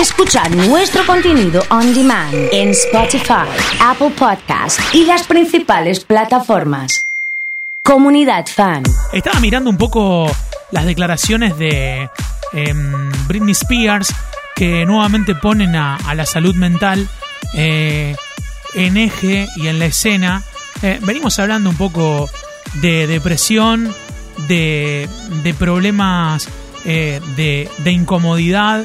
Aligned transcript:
Escuchar 0.00 0.54
nuestro 0.54 1.06
contenido 1.06 1.62
on 1.70 1.94
demand 1.94 2.34
en 2.52 2.68
Spotify, 2.68 3.48
Apple 3.80 4.10
Podcast 4.10 4.78
y 4.92 5.06
las 5.06 5.26
principales 5.26 6.04
plataformas. 6.04 7.06
Comunidad 7.82 8.44
Fan. 8.46 8.82
Estaba 9.14 9.40
mirando 9.40 9.70
un 9.70 9.78
poco 9.78 10.30
las 10.70 10.84
declaraciones 10.84 11.56
de 11.56 12.10
em, 12.52 13.10
Britney 13.26 13.52
Spears 13.52 14.12
que 14.54 14.84
nuevamente 14.84 15.34
ponen 15.34 15.74
a, 15.74 15.98
la 16.14 16.26
salud 16.26 16.54
mental 16.54 17.08
eh, 17.54 18.14
en 18.74 18.98
eje 18.98 19.46
y 19.56 19.68
en 19.68 19.78
la 19.78 19.86
escena. 19.86 20.42
Eh, 20.82 20.98
venimos 21.04 21.38
hablando 21.38 21.70
un 21.70 21.76
poco 21.76 22.28
de 22.74 23.06
depresión, 23.06 23.94
de, 24.46 25.08
de 25.42 25.54
problemas 25.54 26.50
eh, 26.84 27.22
de, 27.34 27.70
de 27.78 27.92
incomodidad 27.92 28.84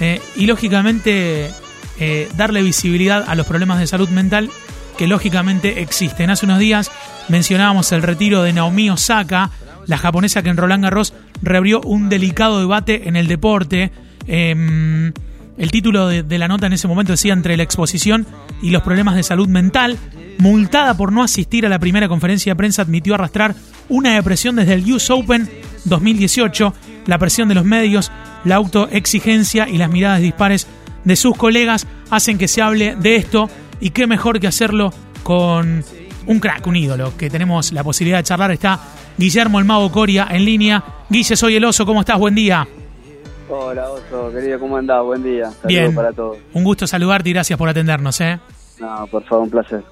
eh, 0.00 0.20
y 0.36 0.46
lógicamente 0.46 1.50
eh, 1.98 2.28
darle 2.36 2.62
visibilidad 2.62 3.24
a 3.26 3.34
los 3.34 3.46
problemas 3.46 3.78
de 3.78 3.86
salud 3.86 4.08
mental 4.10 4.50
que 4.98 5.06
lógicamente 5.06 5.80
existen. 5.82 6.30
Hace 6.30 6.46
unos 6.46 6.58
días 6.58 6.90
mencionábamos 7.28 7.92
el 7.92 8.02
retiro 8.02 8.42
de 8.42 8.52
Naomi 8.52 8.90
Osaka, 8.90 9.50
la 9.86 9.98
japonesa 9.98 10.42
que 10.42 10.48
en 10.48 10.56
Roland 10.56 10.84
Garros 10.84 11.14
reabrió 11.42 11.80
un 11.82 12.08
delicado 12.08 12.58
debate 12.58 13.08
en 13.08 13.16
el 13.16 13.26
deporte. 13.28 13.92
Em, 14.26 15.12
el 15.58 15.70
título 15.70 16.08
de, 16.08 16.22
de 16.22 16.38
la 16.38 16.48
nota 16.48 16.66
en 16.66 16.72
ese 16.72 16.88
momento 16.88 17.12
decía 17.12 17.32
entre 17.32 17.56
la 17.56 17.62
exposición 17.62 18.26
y 18.60 18.70
los 18.70 18.82
problemas 18.82 19.14
de 19.14 19.22
salud 19.22 19.48
mental. 19.48 19.98
Multada 20.38 20.94
por 20.96 21.12
no 21.12 21.22
asistir 21.22 21.64
a 21.64 21.70
la 21.70 21.78
primera 21.78 22.08
conferencia 22.08 22.52
de 22.52 22.56
prensa, 22.56 22.82
admitió 22.82 23.14
arrastrar 23.14 23.54
una 23.88 24.14
depresión 24.14 24.56
desde 24.56 24.74
el 24.74 24.92
US 24.92 25.10
Open 25.10 25.48
2018. 25.84 26.74
La 27.06 27.18
presión 27.18 27.48
de 27.48 27.54
los 27.54 27.64
medios, 27.64 28.10
la 28.44 28.56
autoexigencia 28.56 29.68
y 29.68 29.78
las 29.78 29.90
miradas 29.90 30.20
dispares 30.20 30.66
de 31.04 31.16
sus 31.16 31.36
colegas 31.36 31.86
hacen 32.10 32.36
que 32.38 32.48
se 32.48 32.62
hable 32.62 32.96
de 32.96 33.16
esto. 33.16 33.48
Y 33.80 33.90
qué 33.90 34.06
mejor 34.06 34.40
que 34.40 34.46
hacerlo 34.46 34.92
con 35.22 35.84
un 36.26 36.40
crack, 36.40 36.66
un 36.66 36.76
ídolo, 36.76 37.16
que 37.16 37.30
tenemos 37.30 37.72
la 37.72 37.84
posibilidad 37.84 38.18
de 38.18 38.24
charlar. 38.24 38.50
Está 38.50 38.80
Guillermo 39.16 39.58
el 39.58 39.64
Mago 39.64 39.90
Coria 39.92 40.28
en 40.30 40.44
línea. 40.44 40.82
Guille, 41.08 41.36
soy 41.36 41.56
el 41.56 41.64
oso, 41.64 41.86
¿cómo 41.86 42.00
estás? 42.00 42.18
Buen 42.18 42.34
día. 42.34 42.66
Hola, 43.48 43.88
Oso, 43.90 44.32
querido, 44.32 44.58
¿cómo 44.58 44.76
andás? 44.76 45.04
Buen 45.04 45.22
día. 45.22 45.44
Saludos 45.44 45.68
Bien. 45.68 45.94
para 45.94 46.12
todos. 46.12 46.38
Un 46.52 46.64
gusto 46.64 46.84
saludarte 46.86 47.30
y 47.30 47.32
gracias 47.32 47.56
por 47.56 47.68
atendernos, 47.68 48.20
¿eh? 48.20 48.40
No, 48.80 49.06
por 49.06 49.22
favor, 49.24 49.44
un 49.44 49.50
placer. 49.50 49.84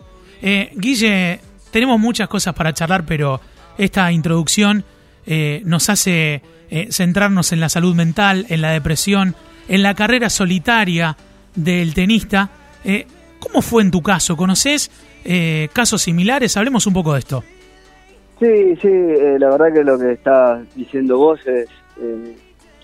Eh, 0.43 0.73
Guille, 0.75 1.41
tenemos 1.71 2.01
muchas 2.01 2.29
cosas 2.29 2.53
para 2.53 2.73
charlar, 2.75 3.05
pero 3.07 3.41
esta 3.79 4.11
introducción 4.11 4.85
eh, 5.27 5.63
nos 5.65 5.89
hace 5.91 6.43
eh, 6.71 6.89
centrarnos 6.91 7.53
en 7.53 7.61
la 7.61 7.69
salud 7.69 7.95
mental, 7.95 8.47
en 8.49 8.61
la 8.61 8.71
depresión, 8.73 9.35
en 9.69 9.83
la 9.83 9.95
carrera 9.95 10.31
solitaria 10.31 11.17
del 11.55 11.95
tenista. 11.95 12.51
Eh, 12.85 13.07
¿Cómo 13.39 13.63
fue 13.63 13.83
en 13.83 13.91
tu 13.91 14.03
caso? 14.03 14.37
¿Conoces 14.37 14.91
eh, 15.25 15.69
casos 15.73 16.03
similares? 16.03 16.57
Hablemos 16.57 16.87
un 16.87 16.95
poco 16.95 17.13
de 17.13 17.19
esto. 17.21 17.45
Sí, 18.41 18.77
sí, 18.83 18.89
eh, 18.89 19.37
la 19.39 19.51
verdad 19.51 19.73
que 19.73 19.85
lo 19.85 19.99
que 19.99 20.13
estás 20.13 20.63
diciendo 20.75 21.19
vos 21.19 21.41
es 21.47 21.69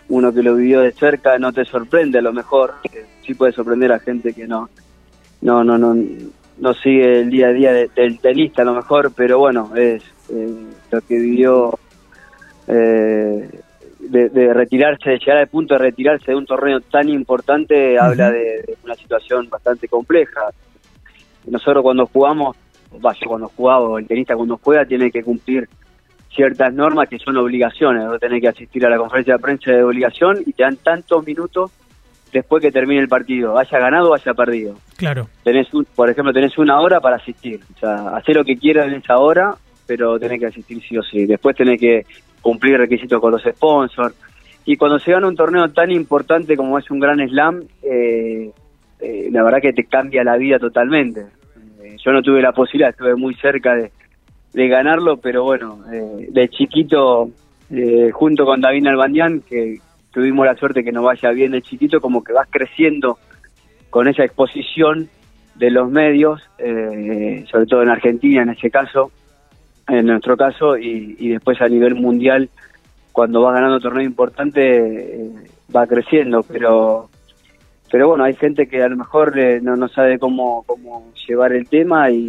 uno 0.09 0.33
que 0.33 0.43
lo 0.43 0.55
vivió 0.57 0.81
de 0.81 0.93
cerca, 0.93 1.39
no 1.39 1.53
te 1.53 1.65
sorprende 1.65 2.19
a 2.19 2.23
lo 2.23 2.33
mejor, 2.33 2.75
sí 3.27 3.35
puede 3.35 3.53
sorprender 3.53 3.93
a 3.93 3.99
gente 4.01 4.33
que 4.33 4.47
no 4.47 4.69
no 5.41 5.65
no 5.65 5.79
no 5.79 5.97
no 6.59 6.75
sigue 6.75 7.21
el 7.21 7.31
día 7.31 7.49
a 7.49 7.53
día 7.53 7.73
de- 7.73 7.89
del 7.95 8.19
tenista 8.21 8.63
a 8.63 8.65
lo 8.65 8.75
mejor, 8.75 9.13
pero 9.15 9.39
bueno, 9.39 9.71
es 9.77 10.03
eh, 10.31 10.49
lo 10.91 11.01
que 11.03 11.19
vivió 11.19 11.79
eh, 12.71 13.51
de, 13.99 14.29
de 14.29 14.55
retirarse, 14.55 15.11
de 15.11 15.19
llegar 15.19 15.39
al 15.39 15.49
punto 15.49 15.75
de 15.75 15.81
retirarse 15.81 16.33
de 16.33 16.37
un 16.37 16.47
torneo 16.47 16.81
tan 16.81 17.09
importante, 17.09 17.99
habla 17.99 18.31
de, 18.31 18.63
de 18.67 18.77
una 18.85 18.95
situación 18.95 19.49
bastante 19.51 19.89
compleja. 19.89 20.41
Nosotros 21.47 21.83
cuando 21.83 22.07
jugamos, 22.07 22.57
vaya, 23.01 23.27
cuando 23.27 23.49
jugaba, 23.49 23.81
o 23.81 23.99
el 23.99 24.07
tenista 24.07 24.35
cuando 24.37 24.59
juega, 24.63 24.85
tiene 24.85 25.11
que 25.11 25.23
cumplir 25.23 25.69
ciertas 26.35 26.73
normas 26.73 27.09
que 27.09 27.19
son 27.19 27.37
obligaciones. 27.37 28.07
Vos 28.07 28.21
tenés 28.21 28.41
que 28.41 28.49
asistir 28.49 28.87
a 28.87 28.91
la 28.91 28.99
conferencia 28.99 29.35
de 29.35 29.41
prensa 29.41 29.73
de 29.73 29.83
obligación 29.83 30.39
y 30.47 30.53
te 30.53 30.63
dan 30.63 30.77
tantos 30.77 31.27
minutos 31.27 31.73
después 32.33 32.63
que 32.63 32.71
termine 32.71 33.01
el 33.01 33.09
partido, 33.09 33.59
haya 33.59 33.79
ganado 33.79 34.11
o 34.11 34.15
haya 34.15 34.33
perdido. 34.35 34.77
Claro. 34.97 35.27
Tenés 35.43 35.73
un, 35.75 35.85
por 35.85 36.09
ejemplo, 36.09 36.33
tenés 36.33 36.57
una 36.59 36.81
hora 36.81 37.01
para 37.01 37.17
asistir. 37.17 37.61
O 37.75 37.79
sea, 37.79 38.17
hacer 38.17 38.37
lo 38.37 38.45
que 38.45 38.57
quieras 38.57 38.87
en 38.87 38.95
esa 38.95 39.19
hora, 39.19 39.55
pero 39.87 40.19
tenés 40.19 40.39
que 40.39 40.47
asistir 40.47 40.81
sí 40.89 40.97
o 40.97 41.03
sí. 41.03 41.27
Después 41.27 41.57
tenés 41.57 41.81
que 41.81 42.07
cumplir 42.41 42.79
requisitos 42.79 43.21
con 43.21 43.33
los 43.33 43.43
sponsors. 43.43 44.15
Y 44.65 44.77
cuando 44.77 44.99
se 44.99 45.13
gana 45.13 45.29
un 45.29 45.37
torneo 45.37 45.69
tan 45.71 45.91
importante 45.91 46.57
como 46.57 46.79
es 46.79 46.91
un 46.91 47.01
gran 47.01 47.19
slam, 47.29 47.65
eh, 47.83 48.51
eh, 49.01 49.29
la 49.33 49.43
verdad 49.43 49.61
que 49.63 49.73
te 49.73 49.85
cambia 49.85 50.23
la 50.23 50.37
vida 50.37 50.59
totalmente. 50.59 51.27
Eh, 51.83 51.97
yo 52.05 52.13
no 52.13 52.23
tuve 52.23 52.43
la 52.43 52.53
posibilidad, 52.53 52.91
estuve 52.91 53.15
muy 53.17 53.35
cerca 53.37 53.75
de, 53.75 53.91
de 54.53 54.69
ganarlo, 54.69 55.17
pero 55.17 55.45
bueno, 55.45 55.81
eh, 55.93 56.29
de 56.31 56.49
chiquito, 56.49 57.31
junto 58.13 58.45
con 58.45 58.61
David 58.61 58.89
Albandián, 58.89 59.43
que 59.49 59.79
tuvimos 60.13 60.45
la 60.45 60.57
suerte 60.57 60.83
que 60.83 60.93
nos 60.93 61.05
vaya 61.05 61.31
bien 61.31 61.53
de 61.53 61.63
chiquito, 61.63 62.01
como 62.01 62.23
que 62.25 62.33
vas 62.33 62.49
creciendo 62.51 63.19
con 63.91 64.09
esa 64.09 64.25
exposición 64.25 65.09
de 65.55 65.71
los 65.71 65.89
medios, 65.89 66.43
sobre 66.59 67.67
todo 67.67 67.83
en 67.83 67.91
Argentina 67.91 68.43
en 68.43 68.51
ese 68.51 68.71
caso, 68.71 69.13
en 69.91 70.07
nuestro 70.07 70.37
caso, 70.37 70.79
y, 70.79 71.17
y 71.19 71.29
después 71.31 71.61
a 71.61 71.69
nivel 71.69 71.95
mundial, 71.95 72.49
cuando 73.13 73.43
vas 73.43 73.55
ganando 73.55 73.81
torneo 73.81 74.03
importante, 74.03 75.21
eh, 75.25 75.31
va 75.75 75.87
creciendo, 75.87 76.43
pero 76.43 77.09
pero 77.91 78.09
bueno, 78.09 78.25
hay 78.25 78.35
gente 78.35 78.69
que 78.69 78.83
a 78.83 78.89
lo 78.89 78.97
mejor 78.97 79.37
eh, 79.39 79.61
no, 79.61 79.77
no 79.77 79.89
sabe 79.89 80.19
cómo, 80.19 80.63
cómo 80.65 81.13
llevar 81.27 81.53
el 81.53 81.69
tema 81.69 82.09
y 82.11 82.29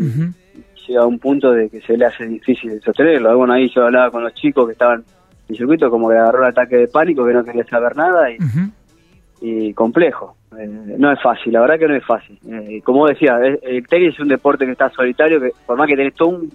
llega 0.87 1.01
a 1.01 1.05
un 1.05 1.19
punto 1.19 1.51
de 1.51 1.69
que 1.69 1.81
se 1.81 1.95
le 1.95 2.05
hace 2.05 2.25
difícil 2.25 2.81
sostenerlo. 2.81 3.37
Bueno, 3.37 3.53
ahí 3.53 3.69
yo 3.73 3.85
hablaba 3.85 4.09
con 4.09 4.23
los 4.23 4.33
chicos 4.33 4.65
que 4.65 4.73
estaban 4.73 4.99
en 4.99 5.05
el 5.49 5.57
circuito, 5.57 5.91
como 5.91 6.09
que 6.09 6.15
agarró 6.15 6.39
el 6.39 6.49
ataque 6.49 6.77
de 6.77 6.87
pánico, 6.87 7.25
que 7.25 7.33
no 7.33 7.43
quería 7.43 7.63
saber 7.65 7.95
nada 7.95 8.27
y, 8.31 9.73
complejo. 9.73 10.35
Eh, 10.57 10.67
no 10.97 11.11
es 11.11 11.21
fácil, 11.21 11.53
la 11.53 11.61
verdad 11.61 11.79
que 11.79 11.87
no 11.87 11.95
es 11.95 12.05
fácil. 12.05 12.37
Eh, 12.47 12.81
como 12.83 13.07
decía, 13.07 13.37
el, 13.37 13.59
el 13.61 13.87
tenis 13.87 14.13
es 14.13 14.19
un 14.19 14.27
deporte 14.27 14.65
que 14.65 14.71
está 14.71 14.89
solitario, 14.89 15.39
que 15.39 15.51
por 15.65 15.77
más 15.77 15.87
que 15.87 15.95
tenés 15.95 16.15
todo 16.15 16.29
un, 16.29 16.51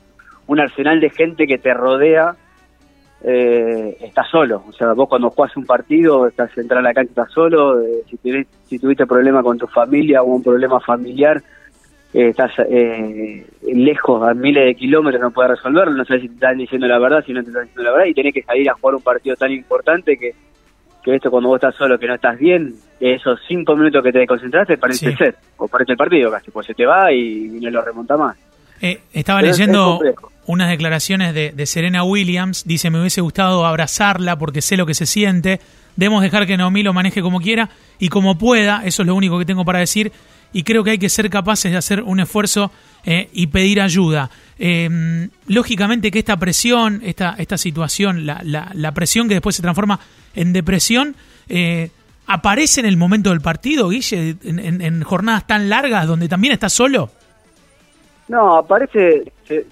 un 0.47 0.61
arsenal 0.61 1.01
de 1.01 1.11
gente 1.11 1.47
que 1.47 1.59
te 1.59 1.73
rodea, 1.75 2.35
eh, 3.25 3.97
estás 4.01 4.29
solo. 4.31 4.63
O 4.69 4.73
sea, 4.73 4.93
vos 4.93 5.09
cuando 5.09 5.31
jugás 5.31 5.57
un 5.57 5.65
partido, 5.67 6.27
estás 6.27 6.53
centrado 6.53 6.81
en 6.81 6.85
la 6.85 6.95
cancha, 6.95 7.11
estás 7.11 7.33
solo. 7.33 7.81
eh, 7.83 8.05
si, 8.69 8.79
tuviste 8.79 9.07
problema 9.07 9.43
con 9.43 9.59
tu 9.59 9.67
familia 9.67 10.23
o 10.23 10.27
un 10.27 10.43
problema 10.43 10.79
familiar, 10.81 11.43
eh, 12.15 12.29
estás 12.29 12.53
eh, 12.69 13.45
lejos, 13.63 14.23
a 14.29 14.35
miles 14.35 14.65
de 14.67 14.75
kilómetros, 14.75 15.21
no 15.23 15.31
puedes 15.31 15.51
resolverlo. 15.53 15.95
No 15.95 16.05
sabes 16.05 16.23
si 16.23 16.29
te 16.29 16.35
están 16.35 16.59
diciendo 16.59 16.87
la 16.87 16.99
verdad, 16.99 17.25
si 17.25 17.33
no 17.33 17.43
te 17.43 17.49
están 17.49 17.65
diciendo 17.65 17.83
la 17.91 17.93
verdad, 17.97 18.07
y 18.07 18.15
tenés 18.15 18.35
que 18.35 18.43
salir 18.43 18.69
a 18.71 18.75
jugar 18.75 18.95
un 18.97 19.03
partido 19.03 19.35
tan 19.37 19.51
importante 19.51 20.17
que, 20.17 20.33
que 21.03 21.15
esto 21.15 21.31
cuando 21.31 21.49
vos 21.49 21.57
estás 21.57 21.75
solo, 21.75 21.99
que 21.99 22.07
no 22.07 22.15
estás 22.15 22.39
bien, 22.39 22.75
esos 23.01 23.41
cinco 23.49 23.75
minutos 23.77 24.03
que 24.03 24.13
te 24.13 24.19
desconcentraste, 24.21 24.79
parece 24.79 25.11
Sí. 25.11 25.17
ser, 25.17 25.35
o 25.57 25.67
parece 25.69 25.93
el 25.93 25.99
partido 25.99 26.31
casi, 26.31 26.51
pues 26.51 26.67
se 26.67 26.75
te 26.75 26.87
va 26.87 27.13
y, 27.13 27.57
y 27.57 27.61
no 27.61 27.71
lo 27.71 27.83
remonta 27.83 28.17
más. 28.17 28.37
Eh, 28.81 29.01
estaba 29.13 29.41
Pero 29.41 29.51
es- 29.53 29.57
es 29.57 29.67
leyendo 29.67 30.01
unas 30.47 30.69
declaraciones 30.69 31.35
de, 31.35 31.53
de 31.53 31.67
Serena 31.67 32.05
Williams. 32.05 32.65
Dice, 32.67 32.91
me 32.91 33.01
hubiese 33.01 33.21
gustado 33.21 33.67
abrazarla 33.67 34.39
porque 34.39 34.63
sé 34.63 34.77
lo 34.77 34.87
que 34.87 34.95
se 34.95 35.07
siente. 35.07 35.61
Debemos 35.97 36.23
dejar 36.23 36.47
que 36.47 36.57
Naomi 36.57 36.83
lo 36.83 36.93
maneje 36.93 37.23
como 37.23 37.41
quiera 37.41 37.71
y 37.99 38.09
como 38.09 38.37
pueda. 38.39 38.83
Eso 38.85 39.03
es 39.03 39.07
lo 39.07 39.15
único 39.15 39.39
que 39.39 39.45
tengo 39.45 39.65
para 39.65 39.79
decir. 39.81 40.13
Y 40.53 40.63
creo 40.63 40.85
que 40.85 40.91
hay 40.93 40.99
que 40.99 41.09
ser 41.09 41.29
capaces 41.31 41.73
de 41.73 41.79
hacer 41.79 42.03
un 42.03 42.21
esfuerzo 42.21 42.71
eh, 43.05 43.29
y 43.33 43.49
pedir 43.49 43.81
ayuda. 43.81 44.31
Eh, 44.59 45.29
lógicamente 45.47 46.11
que 46.11 46.19
esta 46.21 46.37
presión, 46.37 47.01
esta, 47.05 47.35
esta 47.39 47.59
situación, 47.59 48.27
la, 48.27 48.41
la- 48.45 48.71
la 48.75 48.93
presión 48.93 49.29
que 49.29 49.35
después 49.35 49.57
se 49.57 49.63
transforma 49.63 49.99
en 50.35 50.53
depresión, 50.53 51.17
eh, 51.49 51.91
aparece 52.27 52.81
en 52.81 52.87
el 52.87 52.97
momento 52.97 53.31
del 53.31 53.41
partido, 53.41 53.89
Guille, 53.89 54.37
en, 54.45 54.59
en- 54.59 54.81
en 54.83 55.03
jornadas 55.03 55.47
tan 55.47 55.69
largas 55.69 56.07
donde 56.07 56.29
también 56.29 56.53
estás 56.53 56.73
solo. 56.73 57.11
No, 58.29 58.57
aparece. 58.57 59.33
se- 59.47 59.67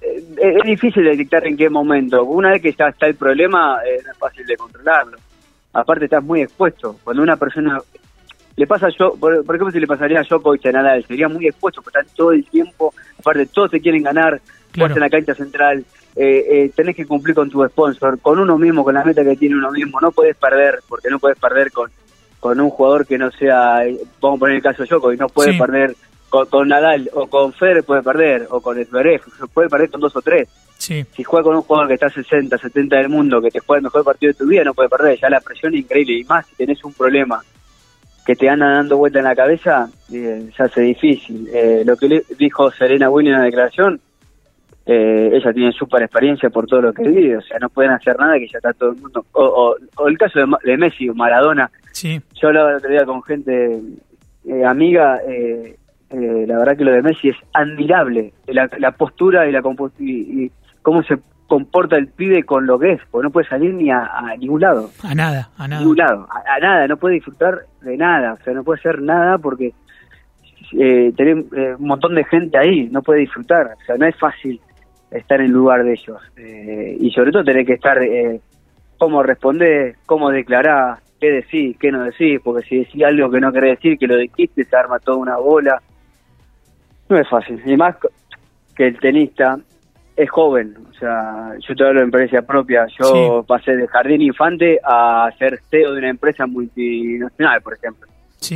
eh, 0.00 0.24
es 0.36 0.64
difícil 0.64 1.04
detectar 1.04 1.46
en 1.46 1.56
qué 1.56 1.70
momento. 1.70 2.24
Una 2.24 2.50
vez 2.50 2.60
que 2.62 2.72
ya 2.72 2.88
está 2.88 3.06
el 3.06 3.14
problema, 3.14 3.78
eh, 3.86 4.00
no 4.04 4.10
es 4.12 4.18
fácil 4.18 4.44
de 4.46 4.56
controlarlo. 4.56 5.16
Aparte, 5.72 6.06
estás 6.06 6.22
muy 6.24 6.42
expuesto. 6.42 6.96
Cuando 7.04 7.22
una 7.22 7.36
persona. 7.36 7.78
Le 8.56 8.66
pasa 8.66 8.88
yo, 8.98 9.14
por, 9.14 9.44
por 9.46 9.54
ejemplo, 9.54 9.72
si 9.72 9.80
le 9.80 9.86
pasaría 9.86 10.20
a 10.20 10.24
Djokovic 10.24 10.66
a 10.66 10.72
Nadal, 10.72 11.04
sería 11.06 11.28
muy 11.28 11.46
expuesto, 11.46 11.80
porque 11.80 12.00
están 12.00 12.14
todo 12.16 12.32
el 12.32 12.44
tiempo. 12.44 12.92
Aparte, 13.18 13.46
todos 13.46 13.70
te 13.70 13.80
quieren 13.80 14.02
ganar. 14.02 14.40
Claro. 14.72 14.94
En 14.94 15.00
la 15.00 15.08
cancha 15.10 15.34
central. 15.34 15.84
Eh, 16.16 16.44
eh, 16.50 16.70
tenés 16.74 16.94
que 16.96 17.06
cumplir 17.06 17.34
con 17.34 17.48
tu 17.48 17.64
sponsor, 17.68 18.18
con 18.20 18.38
uno 18.38 18.58
mismo, 18.58 18.84
con 18.84 18.94
la 18.94 19.04
meta 19.04 19.22
que 19.24 19.36
tiene 19.36 19.54
uno 19.56 19.70
mismo. 19.70 19.98
No 20.00 20.10
puedes 20.12 20.36
perder, 20.36 20.80
porque 20.88 21.08
no 21.08 21.18
puedes 21.18 21.38
perder 21.38 21.70
con, 21.72 21.90
con 22.40 22.60
un 22.60 22.68
jugador 22.70 23.06
que 23.06 23.16
no 23.18 23.30
sea. 23.30 23.86
eh, 23.86 23.96
Vamos 24.20 24.36
a 24.36 24.40
poner 24.40 24.56
el 24.56 24.62
caso 24.62 24.82
de 24.82 24.88
Djokovic, 24.88 25.20
no 25.20 25.28
puedes 25.28 25.54
Sí. 25.54 25.58
perder 25.60 25.94
con, 26.32 26.46
con 26.46 26.66
Nadal 26.66 27.10
o 27.12 27.26
con 27.26 27.52
Federer 27.52 27.84
puede 27.84 28.02
perder, 28.02 28.46
o 28.48 28.62
con 28.62 28.82
Zverev, 28.82 29.20
puede 29.52 29.68
perder 29.68 29.90
con 29.90 30.00
dos 30.00 30.16
o 30.16 30.22
tres. 30.22 30.48
Sí. 30.78 31.04
Si 31.14 31.22
juega 31.22 31.44
con 31.44 31.56
un 31.56 31.62
jugador 31.62 31.88
que 31.88 31.94
está 31.94 32.08
60, 32.08 32.56
70 32.56 32.96
del 32.96 33.10
mundo, 33.10 33.42
que 33.42 33.50
te 33.50 33.60
juega 33.60 33.80
el 33.80 33.84
mejor 33.84 34.02
partido 34.02 34.32
de 34.32 34.38
tu 34.38 34.46
vida, 34.46 34.64
no 34.64 34.72
puede 34.72 34.88
perder. 34.88 35.18
Ya 35.20 35.28
la 35.28 35.42
presión 35.42 35.74
es 35.74 35.80
increíble. 35.80 36.14
Y 36.14 36.24
más 36.24 36.46
si 36.46 36.56
tenés 36.56 36.82
un 36.84 36.94
problema 36.94 37.44
que 38.24 38.34
te 38.34 38.48
andan 38.48 38.72
dando 38.72 38.96
vuelta 38.96 39.18
en 39.18 39.26
la 39.26 39.36
cabeza, 39.36 39.90
eh, 40.10 40.48
se 40.56 40.62
hace 40.62 40.80
difícil. 40.80 41.48
Eh, 41.52 41.82
lo 41.84 41.96
que 41.96 42.08
le 42.08 42.22
dijo 42.38 42.70
Serena 42.70 43.10
Williams 43.10 43.34
en 43.34 43.40
la 43.40 43.46
declaración, 43.46 44.00
eh, 44.86 45.30
ella 45.34 45.52
tiene 45.52 45.72
súper 45.72 46.02
experiencia 46.02 46.48
por 46.48 46.66
todo 46.66 46.80
lo 46.80 46.94
que 46.94 47.02
vive, 47.02 47.36
o 47.36 47.42
sea, 47.42 47.58
no 47.60 47.68
pueden 47.68 47.92
hacer 47.92 48.18
nada 48.18 48.38
que 48.38 48.48
ya 48.48 48.56
está 48.56 48.72
todo 48.72 48.90
el 48.90 48.96
mundo. 48.96 49.26
O, 49.32 49.76
el 50.08 50.18
caso 50.18 50.40
de, 50.40 50.46
de 50.64 50.76
Messi, 50.78 51.10
Maradona. 51.10 51.70
Sí. 51.92 52.20
Yo 52.40 52.48
hablaba 52.48 52.70
el 52.70 52.76
otro 52.76 52.90
día 52.90 53.04
con 53.04 53.22
gente 53.22 53.80
eh, 54.44 54.64
amiga, 54.64 55.20
eh, 55.28 55.76
eh, 56.12 56.44
la 56.46 56.58
verdad 56.58 56.76
que 56.76 56.84
lo 56.84 56.92
de 56.92 57.02
Messi 57.02 57.28
es 57.28 57.36
admirable, 57.52 58.32
la, 58.46 58.92
postura 58.92 59.46
y, 59.46 59.52
la 59.52 59.62
y, 59.98 60.44
y 60.44 60.52
cómo 60.82 61.02
se 61.02 61.18
comporta 61.46 61.96
el 61.96 62.08
pibe 62.08 62.44
con 62.44 62.66
lo 62.66 62.78
que 62.78 62.92
es, 62.92 63.00
porque 63.10 63.24
no 63.26 63.30
puede 63.30 63.48
salir 63.48 63.74
ni 63.74 63.90
a, 63.90 64.08
ningún 64.38 64.60
lado. 64.60 64.90
A 65.02 65.14
nada, 65.14 65.50
a 65.58 65.68
nada. 65.68 65.80
ningún 65.80 65.98
lado, 65.98 66.26
a, 66.30 66.58
nada, 66.60 66.86
no 66.88 66.96
puede 66.96 67.16
disfrutar 67.16 67.66
de 67.82 67.96
nada, 67.96 68.34
o 68.34 68.44
sea, 68.44 68.54
no 68.54 68.64
puede 68.64 68.80
hacer 68.80 69.02
nada 69.02 69.36
porque 69.38 69.72
eh, 70.78 71.12
tener 71.16 71.44
eh, 71.54 71.74
un 71.78 71.86
montón 71.86 72.14
de 72.14 72.24
gente 72.24 72.56
ahí, 72.56 72.88
no 72.90 73.02
puede 73.02 73.20
disfrutar, 73.20 73.66
o 73.66 73.84
sea, 73.84 73.96
no 73.96 74.06
es 74.06 74.16
fácil 74.18 74.60
estar 75.10 75.40
en 75.40 75.50
lugar 75.50 75.84
de 75.84 75.92
ellos. 75.92 76.18
Eh, 76.36 76.96
y 76.98 77.10
sobre 77.10 77.32
todo 77.32 77.44
tener 77.44 77.66
que 77.66 77.74
estar, 77.74 78.02
eh, 78.02 78.40
cómo 78.98 79.22
responder, 79.22 79.96
cómo 80.06 80.30
declarar, 80.30 80.98
qué 81.20 81.30
decir, 81.30 81.76
qué 81.78 81.92
no 81.92 82.04
decir, 82.04 82.40
porque 82.42 82.66
si 82.66 82.78
decís 82.78 83.04
algo 83.04 83.30
que 83.30 83.40
no 83.40 83.52
querés 83.52 83.76
decir, 83.78 83.98
que 83.98 84.06
lo 84.06 84.16
dijiste, 84.16 84.64
se 84.64 84.76
arma 84.76 84.98
toda 84.98 85.18
una 85.18 85.36
bola. 85.36 85.82
No 87.12 87.18
es 87.18 87.28
fácil. 87.28 87.60
Y 87.66 87.76
más 87.76 87.94
que 88.74 88.86
el 88.86 88.98
tenista 88.98 89.58
es 90.16 90.30
joven, 90.30 90.74
o 90.90 90.94
sea, 90.94 91.52
yo 91.58 91.74
te 91.74 91.84
hablo 91.84 92.00
de 92.00 92.06
experiencia 92.06 92.40
propia, 92.40 92.86
yo 92.98 93.44
pasé 93.46 93.76
de 93.76 93.86
jardín 93.86 94.22
infante 94.22 94.78
a 94.82 95.30
ser 95.38 95.60
CEO 95.70 95.92
de 95.92 95.98
una 95.98 96.08
empresa 96.08 96.46
multinacional, 96.46 97.60
por 97.60 97.74
ejemplo, 97.74 98.08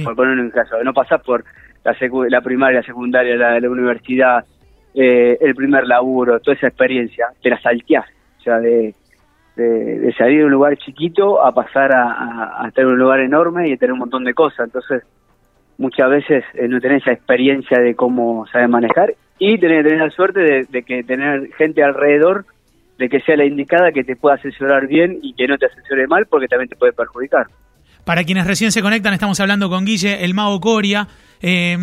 por 0.04 0.16
poner 0.16 0.38
un 0.38 0.50
caso, 0.50 0.82
no 0.82 0.94
pasás 0.94 1.22
por 1.22 1.44
la, 1.84 1.94
la 2.30 2.40
primaria, 2.40 2.80
la 2.80 2.86
secundaria, 2.86 3.36
la, 3.36 3.60
la 3.60 3.70
universidad, 3.70 4.44
eh, 4.94 5.36
el 5.38 5.54
primer 5.54 5.86
laburo, 5.86 6.40
toda 6.40 6.56
esa 6.56 6.68
experiencia, 6.68 7.26
te 7.42 7.50
la 7.50 7.60
salteás, 7.60 8.06
o 8.38 8.42
sea, 8.42 8.58
de, 8.58 8.94
de, 9.56 10.14
salir 10.16 10.38
de 10.38 10.44
un 10.46 10.52
lugar 10.52 10.78
chiquito 10.78 11.44
a 11.44 11.52
pasar 11.52 11.92
a, 11.92 12.62
a, 12.62 12.68
estar 12.68 12.84
en 12.84 12.90
un 12.90 12.98
lugar 12.98 13.20
enorme 13.20 13.68
y 13.68 13.76
tener 13.76 13.92
un 13.92 13.98
montón 13.98 14.24
de 14.24 14.32
cosas. 14.32 14.66
Entonces, 14.66 15.02
muchas 15.78 16.10
veces 16.10 16.44
eh, 16.54 16.68
no 16.68 16.80
tenés 16.80 17.02
esa 17.02 17.12
experiencia 17.12 17.78
de 17.78 17.94
cómo 17.94 18.46
saber 18.46 18.68
manejar 18.68 19.14
y 19.38 19.58
tenés 19.58 19.82
que 19.82 19.90
tener 19.90 20.04
la 20.06 20.10
suerte 20.10 20.66
de, 20.70 20.82
que 20.82 21.02
tener 21.02 21.50
gente 21.58 21.82
alrededor 21.82 22.46
de 22.98 23.08
que 23.08 23.20
sea 23.20 23.36
la 23.36 23.44
indicada 23.44 23.92
que 23.92 24.04
te 24.04 24.16
pueda 24.16 24.36
asesorar 24.36 24.86
bien 24.86 25.18
y 25.22 25.34
que 25.34 25.46
no 25.46 25.58
te 25.58 25.66
asesore 25.66 26.06
mal 26.06 26.26
porque 26.26 26.48
también 26.48 26.68
te 26.68 26.76
puede 26.76 26.92
perjudicar. 26.92 27.46
Para 28.04 28.24
quienes 28.24 28.46
recién 28.46 28.72
se 28.72 28.80
conectan, 28.80 29.12
estamos 29.12 29.38
hablando 29.40 29.68
con 29.68 29.84
Guille, 29.84 30.24
el 30.24 30.32
mago 30.32 30.60
Coria. 30.60 31.08
Eh, 31.42 31.76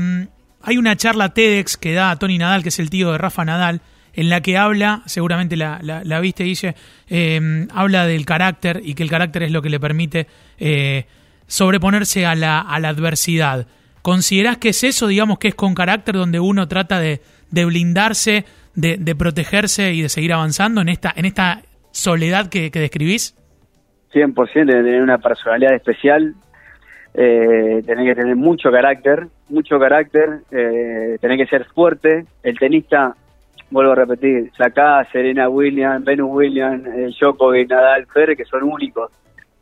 hay 0.62 0.78
una 0.78 0.96
charla 0.96 1.34
TEDx 1.34 1.78
que 1.78 1.94
da 1.94 2.16
Tony 2.18 2.38
Nadal, 2.38 2.64
que 2.64 2.70
es 2.70 2.80
el 2.80 2.90
tío 2.90 3.12
de 3.12 3.18
Rafa 3.18 3.44
Nadal, 3.44 3.82
en 4.14 4.30
la 4.30 4.42
que 4.42 4.58
habla, 4.58 5.02
seguramente 5.06 5.58
la, 5.58 5.80
la, 5.82 6.20
viste, 6.20 6.44
dice, 6.44 6.76
em, 7.10 7.68
habla 7.74 8.06
del 8.06 8.26
carácter 8.26 8.80
y 8.84 8.94
que 8.94 9.04
el 9.04 9.10
carácter 9.10 9.44
es 9.44 9.52
lo 9.52 9.62
que 9.62 9.70
le 9.70 9.80
permite 9.80 10.28
eh, 10.58 11.06
sobreponerse 11.48 12.26
a 12.26 12.36
la, 12.36 12.62
a 12.62 12.80
la 12.80 12.90
adversidad. 12.90 13.68
¿Considerás 14.04 14.58
que 14.58 14.70
es 14.70 14.84
eso, 14.84 15.08
digamos, 15.08 15.40
que 15.40 15.48
es 15.48 15.56
con 15.56 15.74
carácter 15.74 16.16
donde 16.16 16.42
uno 16.42 16.68
trata 16.68 17.00
de, 17.00 17.22
de 17.52 17.64
blindarse, 17.64 18.44
de, 18.76 19.16
protegerse 19.16 19.94
y 19.94 20.02
de 20.02 20.10
seguir 20.10 20.34
avanzando 20.34 20.82
en 20.82 20.90
esta, 20.90 21.14
en 21.16 21.24
esta 21.24 21.62
soledad 21.92 22.50
que, 22.50 22.70
que 22.70 22.80
describís? 22.80 23.34
100% 24.14 24.66
de 24.66 24.74
tener 24.74 25.02
una 25.02 25.20
personalidad 25.20 25.74
especial, 25.74 26.36
eh, 27.14 27.82
tener 27.86 28.06
que 28.06 28.22
tener 28.22 28.36
mucho 28.36 28.70
carácter, 28.72 29.28
mucho 29.48 29.80
carácter, 29.80 30.42
eh, 30.52 31.18
que 31.22 31.48
ser 31.48 31.64
fuerte. 31.74 32.26
El 32.44 32.60
tenista 32.60 33.16
vuelvo 33.72 33.94
a 33.94 33.96
repetir, 33.96 34.52
Sacá, 34.58 35.08
Serena 35.14 35.48
Williams, 35.48 36.04
Venus 36.04 36.30
Williams, 36.30 36.86
eh, 36.88 37.10
Djokovic, 37.18 37.70
Nadal, 37.70 38.06
que 38.36 38.44
son 38.44 38.64
únicos, 38.64 39.12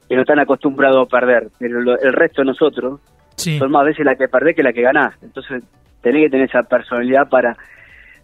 que 0.09 0.15
no 0.15 0.21
están 0.21 0.39
acostumbrados 0.39 1.05
a 1.05 1.09
perder, 1.09 1.49
pero 1.59 1.95
el 1.95 2.13
resto 2.13 2.41
de 2.41 2.47
nosotros 2.47 2.99
son 3.41 3.71
más 3.71 3.85
veces 3.85 4.05
la 4.05 4.15
que 4.15 4.27
perdés 4.27 4.55
que 4.55 4.63
la 4.63 4.73
que 4.73 4.81
ganás, 4.81 5.13
entonces 5.21 5.63
tenés 6.01 6.25
que 6.25 6.29
tener 6.29 6.49
esa 6.49 6.63
personalidad 6.63 7.29
para 7.29 7.57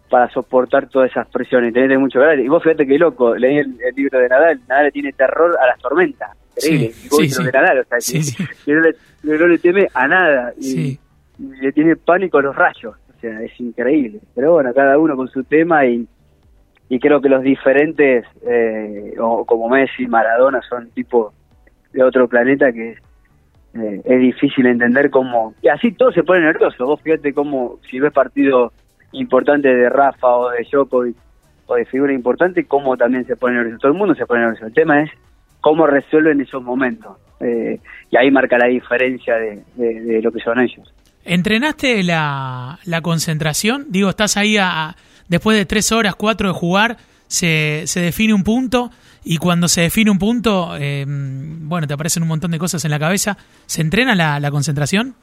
para 0.10 0.30
soportar 0.30 0.88
todas 0.88 1.12
esas 1.12 1.28
presiones, 1.28 1.74
tenés 1.74 1.88
que 1.88 1.90
tener 1.90 2.00
mucho 2.00 2.19
carácter. 2.19 2.46
Y 2.46 2.48
vos 2.48 2.64
fíjate 2.64 2.88
que 2.88 2.98
loco, 2.98 3.36
leí 3.36 3.58
el, 3.58 3.75
libro 3.96 4.19
de 4.19 4.30
Nadal, 4.30 4.62
Nadal 4.68 4.92
tiene 4.94 5.12
terror 5.12 5.58
a 5.62 5.68
las 5.68 5.80
tormentas, 5.80 6.30
increíble, 6.56 6.94
y 7.12 7.44
de 7.44 7.52
Nadal, 7.52 7.80
o 7.80 7.84
sea, 7.84 7.98
que, 8.66 8.74
no, 8.74 8.81
le, 8.81 8.96
no, 9.24 9.48
le, 9.48 9.58
teme 9.58 9.88
a 9.94 10.08
nada, 10.08 10.54
y, 10.58 10.98
y 11.40 11.62
le 11.62 11.72
tiene 11.74 11.98
pánico 11.98 12.38
a 12.38 12.42
los 12.42 12.56
rayos. 12.56 12.96
O 13.18 13.19
sea, 13.19 13.42
es 13.42 13.60
increíble. 13.60 14.19
Pero 14.36 14.54
bueno, 14.54 14.74
cada 14.74 14.98
uno 14.98 15.16
con 15.16 15.28
su 15.28 15.44
tema 15.44 15.86
y, 15.86 16.08
y 16.90 17.00
creo 17.00 17.19
que 17.19 17.30
los 17.30 17.42
diferentes, 17.42 18.25
eh, 18.48 19.14
o 19.19 19.44
como 19.46 19.69
Messi, 19.69 20.08
Maradona, 20.08 20.62
son 20.69 20.90
tipo 20.92 21.34
de 21.92 22.04
otro 22.04 22.28
planeta 22.28 22.72
que 22.72 22.96
eh, 23.82 24.02
es 24.04 24.20
difícil 24.20 24.66
entender 24.66 25.10
cómo... 25.10 25.54
Y 25.62 25.70
así 25.70 25.92
todo 25.92 26.12
se 26.12 26.24
pone 26.24 26.42
nervioso. 26.42 26.86
Vos 26.86 27.02
fíjate 27.02 27.34
cómo, 27.34 27.80
si 27.90 28.00
ves 28.00 28.14
partido 28.14 28.72
importante 29.12 29.68
de 29.68 29.90
Rafa 29.90 30.28
o 30.28 30.50
de 30.50 30.66
Djokovic 30.70 31.16
o 31.66 31.76
de 31.76 31.86
figura 31.86 32.14
importante, 32.14 32.66
cómo 32.66 32.98
también 32.98 33.26
se 33.26 33.36
pone 33.36 33.56
nervioso. 33.56 33.80
Todo 33.80 33.92
el 33.92 33.98
mundo 33.98 34.16
se 34.16 34.26
pone 34.26 34.42
nervioso. 34.42 34.66
El 34.66 34.74
tema 34.74 35.02
es 35.04 35.12
cómo 35.62 35.88
resuelven 35.88 36.42
esos 36.42 36.64
momentos. 36.64 37.18
Eh, 37.40 37.80
y 38.10 38.18
ahí 38.18 38.32
marca 38.32 38.58
la 38.58 38.68
diferencia 38.68 39.36
de, 39.36 40.22
lo 40.22 40.32
que 40.32 40.40
son 40.40 40.60
ellos. 40.60 40.94
¿Entrenaste 41.24 42.04
la, 42.04 42.80
la 42.86 43.02
concentración? 43.02 43.86
Digo, 43.90 44.10
estás 44.10 44.38
ahí 44.38 44.58
después 45.28 45.58
de 45.58 45.66
tres 45.66 45.92
horas, 45.92 46.16
cuatro 46.16 46.48
de 46.48 46.54
jugar, 46.54 46.98
se, 47.28 47.84
se 47.86 48.00
define 48.00 48.34
un 48.34 48.44
punto 48.44 48.90
y 49.24 49.38
cuando 49.38 49.68
se 49.68 49.82
define 49.82 50.10
un 50.10 50.20
punto, 50.20 50.78
eh, 50.80 51.06
bueno, 51.06 51.86
te 51.86 51.94
aparecen 51.94 52.24
un 52.24 52.30
montón 52.30 52.52
de 52.52 52.60
cosas 52.60 52.86
en 52.86 52.92
la 52.92 53.00
cabeza. 53.00 53.38
¿Se 53.66 53.82
entrena 53.82 54.16
la, 54.16 54.40
la 54.40 54.52
concentración? 54.52 55.16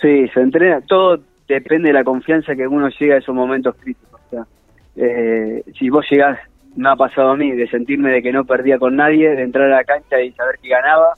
Sí, 0.00 0.28
se 0.28 0.40
entrena. 0.40 0.80
Todo 0.82 1.18
depende 1.48 1.88
de 1.88 1.94
la 1.94 2.04
confianza 2.04 2.54
que 2.54 2.68
uno 2.68 2.88
llega 2.88 3.16
a 3.16 3.18
esos 3.18 3.34
momentos 3.34 3.74
críticos. 3.80 4.20
O 4.26 4.30
sea, 4.30 4.46
eh, 4.96 5.64
si 5.76 5.90
vos 5.90 6.06
llegás, 6.08 6.38
me 6.76 6.88
ha 6.88 6.94
pasado 6.96 7.30
a 7.30 7.36
mí, 7.36 7.50
de 7.50 7.68
sentirme 7.68 8.10
de 8.10 8.22
que 8.22 8.32
no 8.32 8.44
perdía 8.44 8.78
con 8.78 8.94
nadie, 8.94 9.30
de 9.30 9.42
entrar 9.42 9.70
a 9.72 9.76
la 9.76 9.84
cancha 9.84 10.20
y 10.20 10.30
saber 10.32 10.60
que 10.62 10.68
ganaba, 10.68 11.16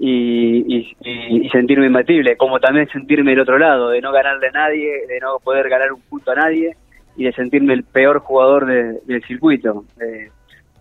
y, 0.00 0.94
y, 1.00 1.48
sentirme 1.48 1.86
imbatible, 1.86 2.36
como 2.36 2.60
también 2.60 2.88
sentirme 2.88 3.32
del 3.32 3.40
otro 3.40 3.58
lado, 3.58 3.90
de 3.90 4.00
no 4.00 4.12
ganarle 4.12 4.46
a 4.46 4.52
nadie, 4.52 5.06
de 5.08 5.18
no 5.18 5.40
poder 5.42 5.68
ganar 5.68 5.92
un 5.92 6.00
punto 6.02 6.30
a 6.30 6.36
nadie 6.36 6.76
y 7.18 7.24
de 7.24 7.32
sentirme 7.32 7.74
el 7.74 7.82
peor 7.82 8.20
jugador 8.20 8.64
del 8.66 9.22
circuito. 9.24 9.84
Eh, 10.00 10.30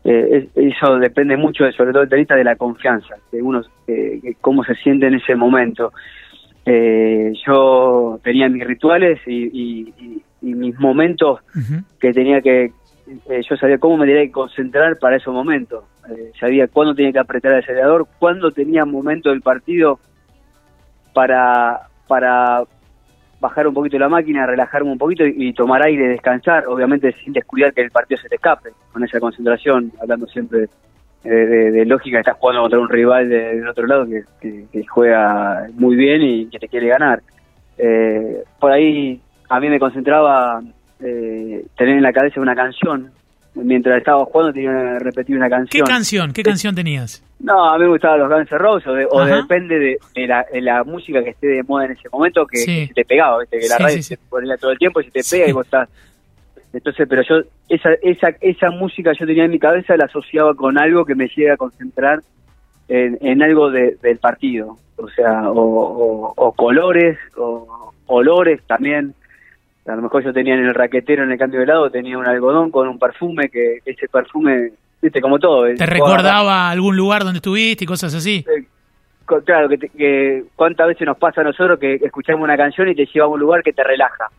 eh, 0.05 0.47
eso 0.55 0.99
depende 0.99 1.35
mucho, 1.35 1.65
de, 1.65 1.71
sobre 1.73 1.91
todo 1.91 2.03
el 2.03 2.09
tenista, 2.09 2.35
de 2.35 2.43
la 2.43 2.55
confianza, 2.55 3.15
de 3.31 3.41
uno, 3.41 3.63
eh, 3.87 4.35
cómo 4.39 4.63
se 4.63 4.75
siente 4.75 5.07
en 5.07 5.15
ese 5.15 5.35
momento. 5.35 5.91
Yo 7.45 8.19
tenía 8.23 8.49
mis 8.49 8.65
rituales 8.65 9.19
y, 9.25 9.93
mis 10.41 10.79
momentos 10.79 11.39
que 11.99 12.13
tenía 12.13 12.41
que, 12.41 12.71
yo 13.27 13.57
sabía 13.57 13.79
cómo 13.79 13.97
me 13.97 14.05
tenía 14.05 14.23
que 14.23 14.31
concentrar 14.31 14.99
para 14.99 15.15
esos 15.15 15.33
momentos. 15.33 15.85
Sabía 16.39 16.67
cuándo 16.67 16.93
tenía 16.93 17.13
que 17.13 17.19
apretar 17.19 17.53
el 17.53 17.59
acelerador, 17.59 18.07
cuándo 18.19 18.51
tenía 18.51 18.85
momento 18.85 19.29
del 19.29 19.41
partido 19.41 19.99
para, 21.13 21.87
para 22.07 22.63
bajar 23.39 23.67
un 23.67 23.73
poquito 23.73 23.99
la 23.99 24.09
máquina, 24.09 24.45
relajarme 24.45 24.91
un 24.91 24.97
poquito 24.97 25.23
y, 25.25 25.53
tomar 25.53 25.85
aire, 25.85 26.07
descansar, 26.07 26.65
obviamente 26.67 27.13
sin 27.23 27.33
descuidar 27.33 27.73
que 27.73 27.81
el 27.81 27.91
partido 27.91 28.19
se 28.19 28.29
te 28.29 28.35
escape, 28.35 28.71
con 28.91 29.03
esa 29.03 29.19
concentración, 29.19 29.91
hablando 30.01 30.25
siempre 30.27 30.67
de, 31.23 31.85
lógica, 31.85 32.19
estás 32.19 32.37
jugando 32.37 32.61
contra 32.61 32.79
un 32.79 32.89
rival 32.89 33.29
del 33.29 33.67
otro 33.67 33.85
lado 33.85 34.05
que, 34.41 34.85
juega 34.87 35.67
muy 35.73 35.95
bien 35.95 36.21
y 36.21 36.45
que 36.47 36.59
te 36.59 36.67
quiere 36.67 36.87
ganar. 36.87 37.21
Eh, 37.77 38.43
por 38.59 38.71
ahí 38.71 39.21
a 39.49 39.59
mí 39.59 39.69
me 39.69 39.79
concentraba 39.79 40.61
eh, 40.99 41.65
tener 41.77 41.97
en 41.97 42.03
la 42.03 42.13
cabeza 42.13 42.41
una 42.41 42.55
canción 42.55 43.11
mientras 43.63 43.97
estaba 43.97 44.25
jugando 44.25 44.53
tenía 44.53 44.71
que 44.71 44.99
repetir 44.99 45.35
una 45.35 45.49
canción. 45.49 45.85
¿Qué 45.85 45.91
canción? 45.91 46.33
¿Qué 46.33 46.43
canción 46.43 46.75
tenías? 46.75 47.23
No, 47.39 47.69
a 47.69 47.77
mí 47.77 47.83
me 47.83 47.89
gustaban 47.89 48.19
los 48.19 48.29
Guns 48.29 48.51
N' 48.51 48.57
Roses, 48.57 49.07
o, 49.11 49.25
depende 49.25 49.99
de, 50.15 50.27
la, 50.61 50.83
música 50.83 51.23
que 51.23 51.31
esté 51.31 51.47
de 51.47 51.63
moda 51.63 51.85
en 51.85 51.91
ese 51.91 52.09
momento 52.09 52.45
que, 52.47 52.57
se 52.57 52.89
te 52.93 53.05
pegaba, 53.05 53.39
¿viste? 53.39 53.59
que 53.59 53.67
la 53.67 53.77
radio 53.77 54.01
se 54.01 54.17
ponía 54.17 54.57
todo 54.57 54.71
el 54.71 54.77
tiempo 54.77 55.01
y 55.01 55.05
se 55.05 55.11
te 55.11 55.21
pega 55.29 55.49
y 55.49 55.51
vos 55.51 55.65
estás... 55.65 55.89
Entonces, 56.73 57.07
pero 57.07 57.21
yo, 57.23 57.35
esa, 57.69 57.89
esa, 58.01 58.29
esa 58.41 58.71
música 58.71 59.13
yo 59.17 59.25
tenía 59.25 59.45
en 59.45 59.51
mi 59.51 59.59
cabeza, 59.59 59.95
la 59.95 60.05
asociaba 60.05 60.53
con 60.53 60.77
algo 60.77 61.05
que 61.05 61.15
me 61.15 61.27
llega 61.27 61.53
a 61.53 61.57
concentrar 61.57 62.21
en, 62.87 63.17
en 63.21 63.41
algo 63.41 63.71
del 63.71 64.17
partido, 64.19 64.77
o 64.97 65.09
sea, 65.09 65.49
o, 65.49 66.33
o 66.35 66.51
colores, 66.53 67.17
o 67.37 67.93
olores 68.07 68.61
también, 68.67 69.13
a 69.87 69.95
lo 69.95 70.01
mejor 70.01 70.23
yo 70.23 70.33
tenía 70.33 70.53
en 70.53 70.65
el 70.65 70.73
raquetero, 70.73 71.23
en 71.23 71.31
el 71.31 71.37
cambio 71.37 71.61
de 71.61 71.65
lado, 71.65 71.89
tenía 71.89 72.17
un 72.17 72.27
algodón 72.27 72.71
con 72.71 72.87
un 72.87 72.99
perfume, 72.99 73.49
que 73.49 73.79
ese 73.85 74.07
perfume, 74.07 74.71
viste, 75.01 75.21
como 75.21 75.39
todo. 75.39 75.65
¿Te 75.75 75.85
recordaba 75.85 76.69
algún 76.69 76.95
lugar 76.95 77.23
donde 77.23 77.37
estuviste 77.37 77.83
y 77.85 77.87
cosas 77.87 78.13
así? 78.13 78.45
claro, 79.45 79.67
que, 79.67 79.77
que 79.77 80.43
cuántas 80.55 80.87
veces 80.87 81.05
nos 81.05 81.17
pasa 81.17 81.41
a 81.41 81.43
nosotros 81.43 81.77
que 81.79 81.95
escuchamos 81.95 82.43
una 82.43 82.55
canción 82.55 82.87
y 82.87 82.95
te 82.95 83.05
lleva 83.05 83.25
a 83.25 83.29
un 83.29 83.39
lugar 83.39 83.61
que 83.61 83.73
te 83.73 83.83
relaja 83.83 84.29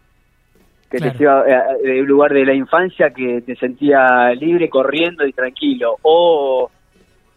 que 0.91 0.99
te 0.99 1.11
lleva 1.19 1.45
eh, 1.47 1.83
de 1.83 2.01
un 2.03 2.09
lugar 2.09 2.33
de 2.33 2.45
la 2.45 2.55
infancia 2.55 3.11
que 3.11 3.43
te 3.43 3.57
sentía 3.57 4.33
libre, 4.35 4.69
corriendo 4.69 5.27
y 5.27 5.33
tranquilo, 5.33 5.97
o 6.03 6.71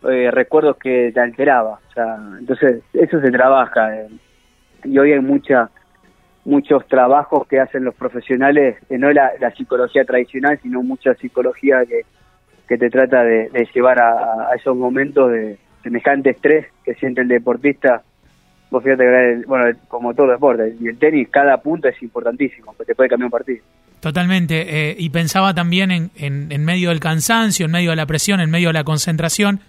eh, 0.09 0.31
recuerdos 0.31 0.77
que 0.77 1.11
te 1.13 1.19
alteraba. 1.19 1.79
O 1.89 1.93
sea, 1.93 2.17
entonces, 2.39 2.81
eso 2.93 3.19
se 3.19 3.31
trabaja. 3.31 3.95
Eh. 3.95 4.07
y 4.85 4.97
hoy 4.97 5.13
hay 5.13 5.19
mucha 5.19 5.69
muchos 6.45 6.87
trabajos 6.87 7.47
que 7.47 7.59
hacen 7.59 7.83
los 7.83 7.95
profesionales, 7.95 8.77
que 8.87 8.97
no 8.97 9.11
la, 9.11 9.31
psicología 9.55 10.03
tradicional, 10.05 10.59
sino 10.61 10.81
mucha 10.81 11.13
psicología 11.15 11.85
que, 11.87 12.01
que 12.67 12.77
te 12.77 12.89
trata 12.89 13.23
de, 13.23 13.49
llevar 13.73 14.01
a, 14.01 14.51
a, 14.51 14.55
esos 14.55 14.75
momentos 14.75 15.31
de 15.31 15.57
semejante 15.83 16.31
estrés 16.31 16.67
que 16.83 16.95
siente 16.95 17.21
el 17.21 17.27
deportista 17.27 18.03
vos 18.71 18.81
fíjate 18.83 19.03
que, 19.03 19.45
bueno, 19.45 19.77
como 19.87 20.13
todo 20.13 20.31
deporte, 20.31 20.75
y 20.79 20.87
el 20.87 20.97
tenis, 20.97 21.27
cada 21.29 21.57
punto 21.57 21.89
es 21.89 22.01
importantísimo, 22.01 22.73
porque 22.75 22.91
te 22.91 22.95
puede 22.95 23.09
cambiar 23.09 23.25
un 23.25 23.31
partido. 23.31 23.63
Totalmente, 23.99 24.89
eh, 24.89 24.95
y 24.97 25.09
pensaba 25.09 25.53
también 25.53 25.91
en, 25.91 26.09
en, 26.15 26.65
medio 26.65 26.89
del 26.89 26.99
cansancio, 26.99 27.65
en 27.65 27.71
medio 27.71 27.91
de 27.91 27.97
la 27.97 28.07
presión, 28.07 28.39
en 28.39 28.49
medio 28.49 28.69
de 28.69 28.73
la 28.73 28.83
concentración, 28.83 29.59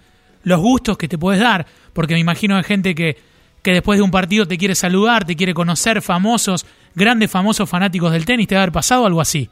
los 0.43 0.59
gustos 0.59 0.97
que 0.97 1.07
te 1.07 1.17
puedes 1.17 1.39
dar, 1.39 1.67
porque 1.93 2.15
me 2.15 2.21
imagino 2.21 2.55
hay 2.55 2.63
gente 2.63 2.95
que, 2.95 3.17
que 3.63 3.71
después 3.71 3.97
de 3.97 4.03
un 4.03 4.11
partido 4.11 4.45
te 4.45 4.57
quiere 4.57 4.75
saludar, 4.75 5.25
te 5.25 5.35
quiere 5.35 5.53
conocer, 5.53 6.01
famosos, 6.01 6.65
grandes 6.95 7.31
famosos 7.31 7.69
fanáticos 7.69 8.11
del 8.11 8.25
tenis, 8.25 8.47
¿te 8.47 8.55
ha 8.55 8.61
haber 8.61 8.73
pasado 8.73 9.05
algo 9.05 9.21
así? 9.21 9.49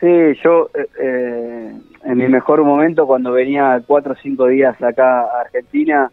Sí, 0.00 0.08
yo 0.42 0.68
eh, 0.74 0.86
eh, 1.00 1.72
en 2.04 2.18
mi 2.18 2.26
mejor 2.28 2.64
momento, 2.64 3.06
cuando 3.06 3.32
venía 3.32 3.80
cuatro 3.86 4.12
o 4.12 4.16
cinco 4.20 4.48
días 4.48 4.80
acá 4.82 5.20
a 5.20 5.42
Argentina, 5.42 6.10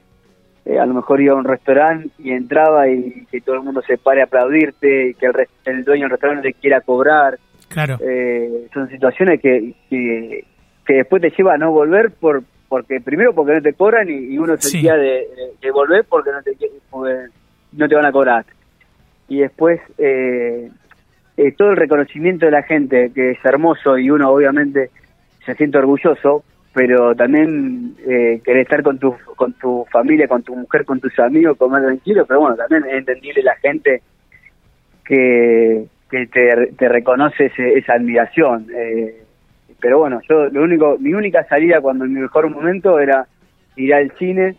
eh, 0.65 0.77
a 0.77 0.85
lo 0.85 0.93
mejor 0.93 1.19
iba 1.19 1.33
a 1.33 1.37
un 1.37 1.45
restaurante 1.45 2.09
y 2.19 2.31
entraba 2.31 2.87
y 2.87 3.25
que 3.31 3.41
todo 3.41 3.55
el 3.55 3.63
mundo 3.63 3.81
se 3.81 3.97
pare 3.97 4.21
a 4.21 4.25
aplaudirte 4.25 5.09
y 5.09 5.13
que 5.15 5.31
el, 5.65 5.83
dueño 5.83 6.03
del 6.03 6.11
restaurante 6.11 6.49
te 6.49 6.59
quiera 6.59 6.81
cobrar. 6.81 7.39
Claro. 7.69 7.97
Eh, 8.01 8.67
son 8.71 8.87
situaciones 8.89 9.41
que, 9.41 9.73
que, 9.89 10.45
después 10.87 11.21
te 11.21 11.31
lleva 11.31 11.55
a 11.55 11.57
no 11.57 11.71
volver 11.71 12.11
por 12.11 12.43
porque 12.69 13.01
primero 13.01 13.33
porque 13.33 13.55
no 13.55 13.61
te 13.61 13.73
cobran 13.73 14.07
y, 14.09 14.37
uno 14.37 14.55
sentía 14.57 14.95
de, 14.95 15.27
de, 15.59 15.71
volver 15.71 16.05
porque 16.07 16.29
no 16.31 16.41
te 16.41 16.55
no 17.73 17.87
te 17.89 17.95
van 17.95 18.05
a 18.05 18.11
cobrar 18.11 18.45
y 19.27 19.39
después 19.39 19.81
eh, 19.97 20.69
todo 21.57 21.71
el 21.71 21.77
reconocimiento 21.77 22.45
de 22.45 22.51
la 22.51 22.63
gente 22.63 23.11
que 23.13 23.31
es 23.31 23.43
hermoso 23.43 23.97
y 23.97 24.09
uno 24.09 24.31
obviamente 24.31 24.91
se 25.45 25.55
siente 25.55 25.79
orgulloso 25.79 26.43
pero 26.73 27.15
también 27.15 27.95
eh, 28.07 28.41
querer 28.43 28.61
estar 28.61 28.83
con 28.83 28.99
tu, 28.99 29.15
con 29.35 29.53
tu 29.53 29.85
familia, 29.91 30.27
con 30.27 30.43
tu 30.43 30.55
mujer, 30.55 30.85
con 30.85 30.99
tus 30.99 31.17
amigos, 31.19 31.57
comer 31.57 31.83
tranquilo, 31.83 32.25
pero 32.25 32.41
bueno, 32.41 32.55
también 32.55 32.85
es 32.85 32.99
entendible 32.99 33.41
la 33.41 33.55
gente 33.55 34.01
que, 35.03 35.85
que 36.09 36.27
te, 36.27 36.73
te 36.77 36.87
reconoce 36.87 37.51
esa 37.57 37.93
admiración. 37.93 38.67
Eh, 38.73 39.23
pero 39.81 39.99
bueno, 39.99 40.19
yo 40.27 40.45
lo 40.49 40.63
único, 40.63 40.97
mi 40.99 41.13
única 41.13 41.43
salida 41.45 41.81
cuando 41.81 42.05
en 42.05 42.13
mi 42.13 42.21
mejor 42.21 42.49
momento 42.49 42.99
era 42.99 43.27
ir 43.75 43.93
al 43.93 44.11
cine, 44.17 44.55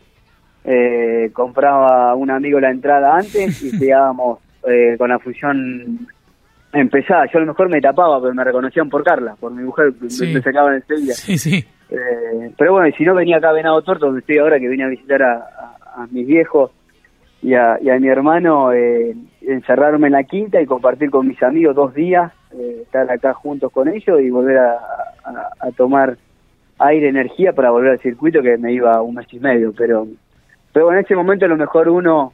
eh, 0.65 1.31
compraba 1.33 2.11
a 2.11 2.15
un 2.15 2.31
amigo 2.31 2.61
la 2.61 2.71
entrada 2.71 3.17
antes 3.17 3.63
y 3.63 3.71
llegábamos 3.79 4.39
eh, 4.69 4.97
con 4.99 5.09
la 5.09 5.19
función 5.19 6.09
empezada. 6.73 7.27
Yo 7.27 7.39
a 7.39 7.41
lo 7.41 7.49
mejor 7.49 7.69
me 7.69 7.81
tapaba, 7.81 8.21
pero 8.21 8.35
me 8.35 8.45
reconocían 8.45 8.89
por 8.89 9.03
Carla, 9.03 9.37
por 9.39 9.53
mi 9.53 9.63
mujer, 9.63 9.93
me, 10.01 10.09
sacaban 10.43 10.75
enseguida. 10.75 11.15
Sí, 11.15 11.39
sí. 11.39 11.65
Eh, 11.91 12.53
pero 12.57 12.73
bueno, 12.73 12.89
y 12.89 12.93
si 12.93 13.05
no 13.05 13.15
venía 13.15 13.39
acá 13.39 13.51
a 13.51 13.55
Venado 13.55 13.83
Torto, 13.83 14.07
donde 14.07 14.21
estoy 14.21 14.39
ahora, 14.39 14.61
que 14.61 14.69
vine 14.69 14.85
a 14.85 14.89
visitar 14.89 15.23
a, 15.23 16.07
mis 16.11 16.27
viejos 16.27 16.71
y 17.43 17.55
a, 17.55 17.79
mi 17.99 18.09
hermano, 18.09 18.73
eh, 18.73 19.15
encerrarme 19.43 20.07
en 20.07 20.13
la 20.13 20.25
quinta 20.25 20.63
y 20.63 20.67
compartir 20.67 21.11
con 21.11 21.27
mis 21.27 21.43
amigos 21.43 21.75
dos 21.75 21.93
días, 21.93 22.33
eh, 22.53 22.81
estar 22.83 23.11
acá 23.11 23.35
juntos 23.35 23.73
con 23.73 23.89
ellos 23.89 24.21
y 24.21 24.31
volver 24.31 24.59
a, 24.59 24.79
tomar 25.77 26.17
aire, 26.79 27.09
energía 27.09 27.53
para 27.53 27.71
volver 27.71 27.93
al 27.93 28.01
circuito 28.01 28.43
que 28.43 28.57
me 28.57 28.73
iba 28.73 29.01
un 29.03 29.15
mes 29.15 29.27
y 29.33 29.39
medio. 29.39 29.73
Pero, 29.77 30.07
pero 30.73 30.93
en 30.93 30.99
ese 30.99 31.15
momento 31.15 31.45
a 31.45 31.49
lo 31.49 31.57
mejor 31.57 31.89
uno 31.89 32.33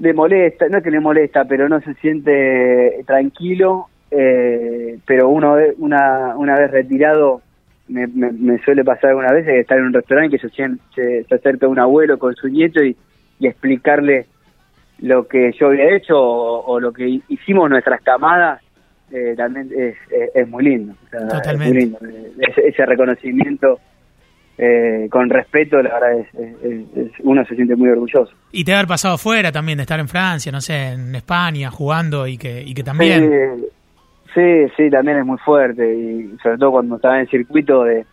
le 0.00 0.12
molesta, 0.12 0.68
no 0.68 0.78
es 0.78 0.84
que 0.84 0.90
le 0.90 1.00
molesta, 1.00 1.44
pero 1.44 1.68
no 1.68 1.80
se 1.80 1.94
siente 1.94 3.02
tranquilo, 3.06 3.88
pero 4.10 5.28
uno 5.28 5.56
una, 5.78 6.36
una 6.36 6.58
vez 6.58 6.70
retirado 6.70 7.42
me, 7.88 8.06
me, 8.06 8.58
suele 8.58 8.84
pasar 8.84 9.10
algunas 9.10 9.32
veces 9.32 9.60
estar 9.60 9.78
en 9.78 9.86
un 9.86 9.92
restaurante 9.92 10.38
que 10.38 10.48
se, 10.48 10.48
se, 10.94 11.34
acerca 11.34 11.68
un 11.68 11.78
abuelo 11.78 12.18
con 12.18 12.34
su 12.34 12.48
nieto 12.48 12.82
y, 12.82 12.96
explicarle 13.40 14.24
lo 15.00 15.28
que 15.28 15.52
yo 15.52 15.66
había 15.66 15.94
hecho 15.94 16.16
o, 16.16 16.80
lo 16.80 16.92
que 16.94 17.20
hicimos 17.28 17.68
nuestras 17.68 18.00
camadas 18.00 18.62
eh, 19.10 19.34
también 19.36 19.70
es, 19.76 19.96
es, 20.34 20.48
muy 20.48 20.64
lindo. 20.64 20.94
Totalmente. 21.10 21.96
Ese, 22.66 22.86
reconocimiento 22.86 23.78
eh, 24.58 25.08
con 25.10 25.28
respeto, 25.30 25.82
la 25.82 25.98
verdad, 25.98 26.18
es, 26.20 27.10
uno 27.20 27.44
se 27.44 27.54
siente 27.54 27.76
muy 27.76 27.88
orgulloso. 27.88 28.32
Y 28.52 28.64
te 28.64 28.74
haber 28.74 28.86
pasado 28.86 29.18
fuera 29.18 29.52
también, 29.52 29.78
de 29.78 29.82
estar 29.82 30.00
en 30.00 30.08
Francia, 30.08 30.50
no 30.50 30.60
sé, 30.60 30.92
en 30.92 31.14
España, 31.14 31.70
jugando 31.70 32.26
y 32.26 32.38
que, 32.38 32.62
y 32.62 32.74
que 32.74 32.82
también... 32.82 33.64
Sí, 34.34 34.66
sí, 34.76 34.90
también 34.90 35.18
es 35.18 35.24
muy 35.24 35.38
fuerte 35.38 35.94
y 35.94 36.36
sobre 36.42 36.58
todo 36.58 36.72
cuando 36.72 36.96
estaba 36.96 37.14
en 37.14 37.20
el 37.20 37.28
circuito 37.28 37.84
de 37.84 38.04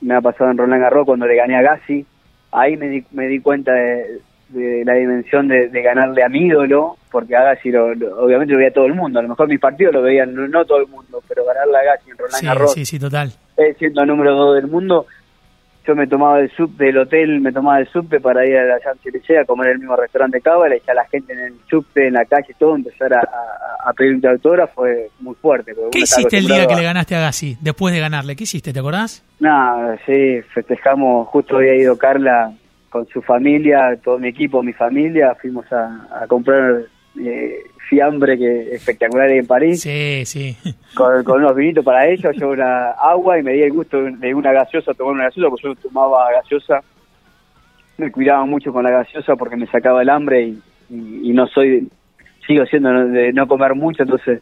me 0.00 0.14
ha 0.14 0.20
pasado 0.20 0.50
en 0.50 0.56
Roland 0.56 0.80
Garros 0.80 1.04
cuando 1.04 1.26
le 1.26 1.36
gané 1.36 1.56
a 1.56 1.62
Gassi, 1.62 2.06
ahí 2.52 2.76
me 2.76 2.88
di, 2.88 3.04
me 3.12 3.26
di 3.26 3.40
cuenta 3.40 3.72
de, 3.72 4.20
la 4.54 4.94
dimensión 4.94 5.48
de, 5.48 5.68
ganarle 5.82 6.24
a 6.24 6.28
mi 6.28 6.46
ídolo, 6.46 6.96
porque 7.10 7.36
a 7.36 7.42
Gassi 7.42 7.70
lo, 7.70 7.86
obviamente 7.86 8.52
lo 8.52 8.58
veía 8.58 8.72
todo 8.72 8.86
el 8.86 8.94
mundo, 8.94 9.18
a 9.18 9.22
lo 9.22 9.28
mejor 9.28 9.48
mis 9.48 9.60
partidos 9.60 9.94
lo 9.94 10.02
veían 10.02 10.34
no, 10.34 10.64
todo 10.64 10.78
el 10.78 10.88
mundo, 10.88 11.22
pero 11.28 11.44
ganarle 11.44 11.76
a 11.76 11.84
Gassi 11.92 12.10
en 12.10 12.18
Roland 12.18 12.44
Garros, 12.44 12.72
sí, 12.72 12.86
sí, 12.86 12.98
total. 12.98 13.32
siendo 13.78 14.02
el 14.02 14.08
número 14.08 14.34
dos 14.34 14.54
del 14.56 14.68
mundo, 14.68 15.06
yo 15.88 15.96
me 15.96 16.06
tomaba 16.06 16.40
el 16.40 16.50
sub 16.50 16.76
del 16.76 16.98
hotel, 16.98 17.40
me 17.40 17.50
tomaba 17.50 17.80
el 17.80 17.88
subte 17.88 18.20
para 18.20 18.46
ir 18.46 18.56
a 18.58 18.64
la 18.64 18.78
Champs-Élysées 18.78 19.40
a 19.40 19.44
comer 19.46 19.68
en 19.68 19.72
el 19.72 19.78
mismo 19.78 19.96
restaurante 19.96 20.40
Cábala 20.42 20.76
y 20.76 20.82
ya 20.86 20.92
la 20.92 21.06
gente 21.06 21.32
en 21.32 21.38
el 21.38 21.54
subte, 21.68 22.08
en 22.08 22.12
la 22.12 22.26
calle, 22.26 22.54
todo, 22.58 22.76
empezar 22.76 23.14
a, 23.14 23.20
a, 23.86 23.92
pedir 23.94 24.14
un 24.14 24.26
autógrafo 24.26 24.82
fue 24.82 25.08
muy 25.20 25.34
fuerte. 25.36 25.72
¿Qué 25.90 26.00
hiciste 26.00 26.36
el 26.36 26.46
día 26.46 26.66
que 26.66 26.74
le 26.74 26.82
ganaste 26.82 27.16
a 27.16 27.20
Gassi, 27.20 27.56
después 27.62 27.94
de 27.94 28.00
ganarle? 28.00 28.36
¿Qué 28.36 28.44
hiciste, 28.44 28.72
te 28.72 28.80
acordás? 28.80 29.24
Nada, 29.40 29.98
sí, 30.04 30.42
festejamos, 30.52 31.26
justo 31.28 31.56
había 31.56 31.74
ido 31.74 31.96
Carla 31.96 32.52
con 32.98 33.08
su 33.08 33.22
familia, 33.22 33.98
todo 34.02 34.18
mi 34.18 34.28
equipo, 34.28 34.62
mi 34.62 34.72
familia, 34.72 35.34
fuimos 35.40 35.70
a, 35.72 36.22
a 36.22 36.26
comprar 36.26 36.82
eh, 37.20 37.64
fiambre 37.88 38.36
que 38.36 38.74
espectacular 38.74 39.30
en 39.30 39.46
París. 39.46 39.80
Sí, 39.80 40.24
sí. 40.24 40.56
Con, 40.94 41.26
unos 41.26 41.54
vinitos 41.54 41.84
para 41.84 42.06
ellos, 42.06 42.34
yo 42.36 42.50
una 42.50 42.90
agua 42.90 43.38
y 43.38 43.42
me 43.42 43.52
di 43.52 43.62
el 43.62 43.72
gusto 43.72 44.02
de 44.02 44.34
una 44.34 44.52
gaseosa, 44.52 44.92
tomar 44.94 45.14
una 45.14 45.24
gaseosa, 45.24 45.48
porque 45.48 45.68
yo 45.68 45.74
tomaba 45.76 46.30
gaseosa. 46.32 46.80
Me 47.96 48.12
cuidaba 48.12 48.44
mucho 48.44 48.72
con 48.72 48.84
la 48.84 48.90
gaseosa 48.90 49.34
porque 49.36 49.56
me 49.56 49.66
sacaba 49.66 50.02
el 50.02 50.10
hambre 50.10 50.42
y, 50.42 50.62
y, 50.90 51.32
no 51.32 51.46
soy, 51.48 51.88
sigo 52.46 52.64
siendo 52.66 53.08
de 53.08 53.32
no 53.32 53.48
comer 53.48 53.74
mucho, 53.74 54.04
entonces 54.04 54.40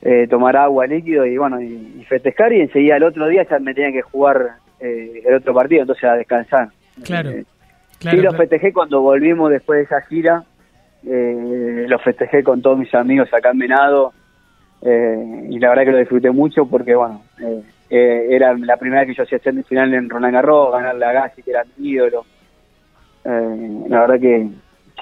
eh, 0.00 0.26
tomar 0.28 0.56
agua 0.56 0.86
líquido 0.86 1.26
y 1.26 1.36
bueno, 1.36 1.60
y, 1.60 2.04
festejar 2.08 2.52
y 2.52 2.60
enseguida 2.60 2.96
el 2.96 3.04
otro 3.04 3.28
día 3.28 3.46
ya 3.48 3.58
me 3.58 3.74
tenía 3.74 3.92
que 3.92 4.02
jugar 4.02 4.52
eh, 4.80 5.22
el 5.26 5.34
otro 5.34 5.52
partido, 5.52 5.82
entonces 5.82 6.04
a 6.04 6.14
descansar. 6.14 6.68
Claro. 7.02 7.30
Eh, 7.30 7.44
claro 7.98 8.18
sí, 8.18 8.24
lo 8.24 8.32
festejé 8.32 8.72
cuando 8.72 9.00
volvimos 9.00 9.50
después 9.50 9.78
de 9.78 9.84
esa 9.84 10.00
gira 10.06 10.44
eh, 11.06 11.86
lo 11.88 11.98
festejé 11.98 12.42
con 12.42 12.62
todos 12.62 12.78
mis 12.78 12.94
amigos 12.94 13.28
acá 13.32 13.50
en 13.50 13.58
Venado 13.58 14.12
eh, 14.84 15.46
y 15.48 15.58
la 15.58 15.70
verdad 15.70 15.84
que 15.84 15.92
lo 15.92 15.98
disfruté 15.98 16.30
mucho 16.30 16.66
porque, 16.66 16.94
bueno, 16.94 17.22
eh, 17.40 17.62
eh, 17.88 18.26
era 18.30 18.54
la 18.54 18.76
primera 18.76 19.00
vez 19.00 19.10
que 19.10 19.16
yo 19.16 19.22
hacía 19.22 19.38
semifinal 19.38 19.92
en 19.94 20.10
Roland 20.10 20.34
Garros, 20.34 20.72
ganar 20.72 20.94
la 20.96 21.12
Gassi, 21.12 21.42
que 21.42 21.50
era 21.50 21.64
mi 21.76 21.88
ídolo. 21.90 22.26
la 23.24 24.00
verdad 24.00 24.20
que, 24.20 24.46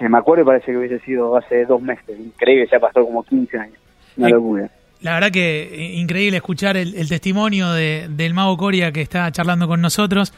me 0.08 0.18
acuerdo 0.18 0.42
y 0.42 0.46
parece 0.46 0.66
que 0.66 0.78
hubiese 0.78 1.00
sido 1.00 1.36
hace 1.36 1.64
dos 1.64 1.82
meses, 1.82 2.18
increíble, 2.18 2.68
ya 2.70 2.78
pasó 2.78 3.04
como 3.04 3.24
15 3.24 3.58
años, 3.58 3.78
una 4.16 4.28
locura. 4.28 4.70
La 5.00 5.14
verdad 5.14 5.32
que 5.32 5.94
increíble 5.94 6.36
escuchar 6.36 6.76
el, 6.76 7.08
testimonio 7.08 7.72
de, 7.72 8.06
del 8.08 8.34
Mago 8.34 8.56
Coria 8.56 8.92
que 8.92 9.00
está 9.00 9.32
charlando 9.32 9.66
con 9.66 9.80
nosotros. 9.80 10.32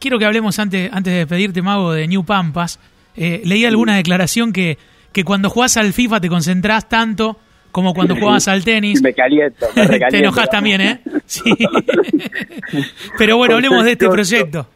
Quiero 0.00 0.18
que 0.18 0.24
hablemos 0.24 0.58
antes, 0.58 0.90
antes 0.92 1.12
de 1.12 1.18
despedirte, 1.20 1.62
Mago, 1.62 1.92
de 1.92 2.08
New 2.08 2.24
Pampas. 2.24 2.80
Eh, 3.16 3.42
leí 3.44 3.64
alguna 3.64 3.96
declaración 3.96 4.52
que, 4.52 4.78
que 5.12 5.24
cuando 5.24 5.50
jugás 5.50 5.76
al 5.76 5.92
FIFA 5.92 6.20
te 6.20 6.28
concentrás 6.28 6.88
tanto 6.88 7.36
como 7.70 7.94
cuando 7.94 8.16
jugabas 8.16 8.48
al 8.48 8.64
tenis. 8.64 9.00
Me 9.02 9.12
caliento, 9.12 9.66
me 9.76 9.86
Te 10.10 10.18
enojas 10.18 10.50
también, 10.50 10.80
¿eh? 10.80 11.00
Sí. 11.26 11.42
Pero 13.18 13.36
bueno, 13.36 13.54
hablemos 13.54 13.84
de 13.84 13.92
este 13.92 14.08
proyecto. 14.08 14.66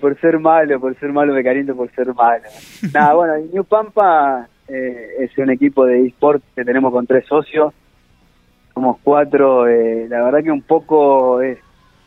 por 0.00 0.18
ser 0.20 0.40
malo, 0.40 0.80
por 0.80 0.98
ser 0.98 1.12
malo 1.12 1.32
me 1.34 1.44
caliento 1.44 1.76
por 1.76 1.90
ser 1.92 2.12
malo. 2.14 2.44
Nada, 2.92 3.14
bueno, 3.14 3.34
New 3.52 3.64
Pampa 3.64 4.48
eh, 4.66 5.08
es 5.20 5.38
un 5.38 5.50
equipo 5.50 5.84
de 5.84 6.06
eSport 6.06 6.42
que 6.56 6.64
tenemos 6.64 6.92
con 6.92 7.06
tres 7.06 7.26
socios. 7.26 7.72
Somos 8.74 8.96
cuatro. 9.02 9.68
Eh, 9.68 10.06
la 10.08 10.22
verdad 10.22 10.42
que 10.42 10.50
un 10.50 10.62
poco 10.62 11.40
es 11.42 11.58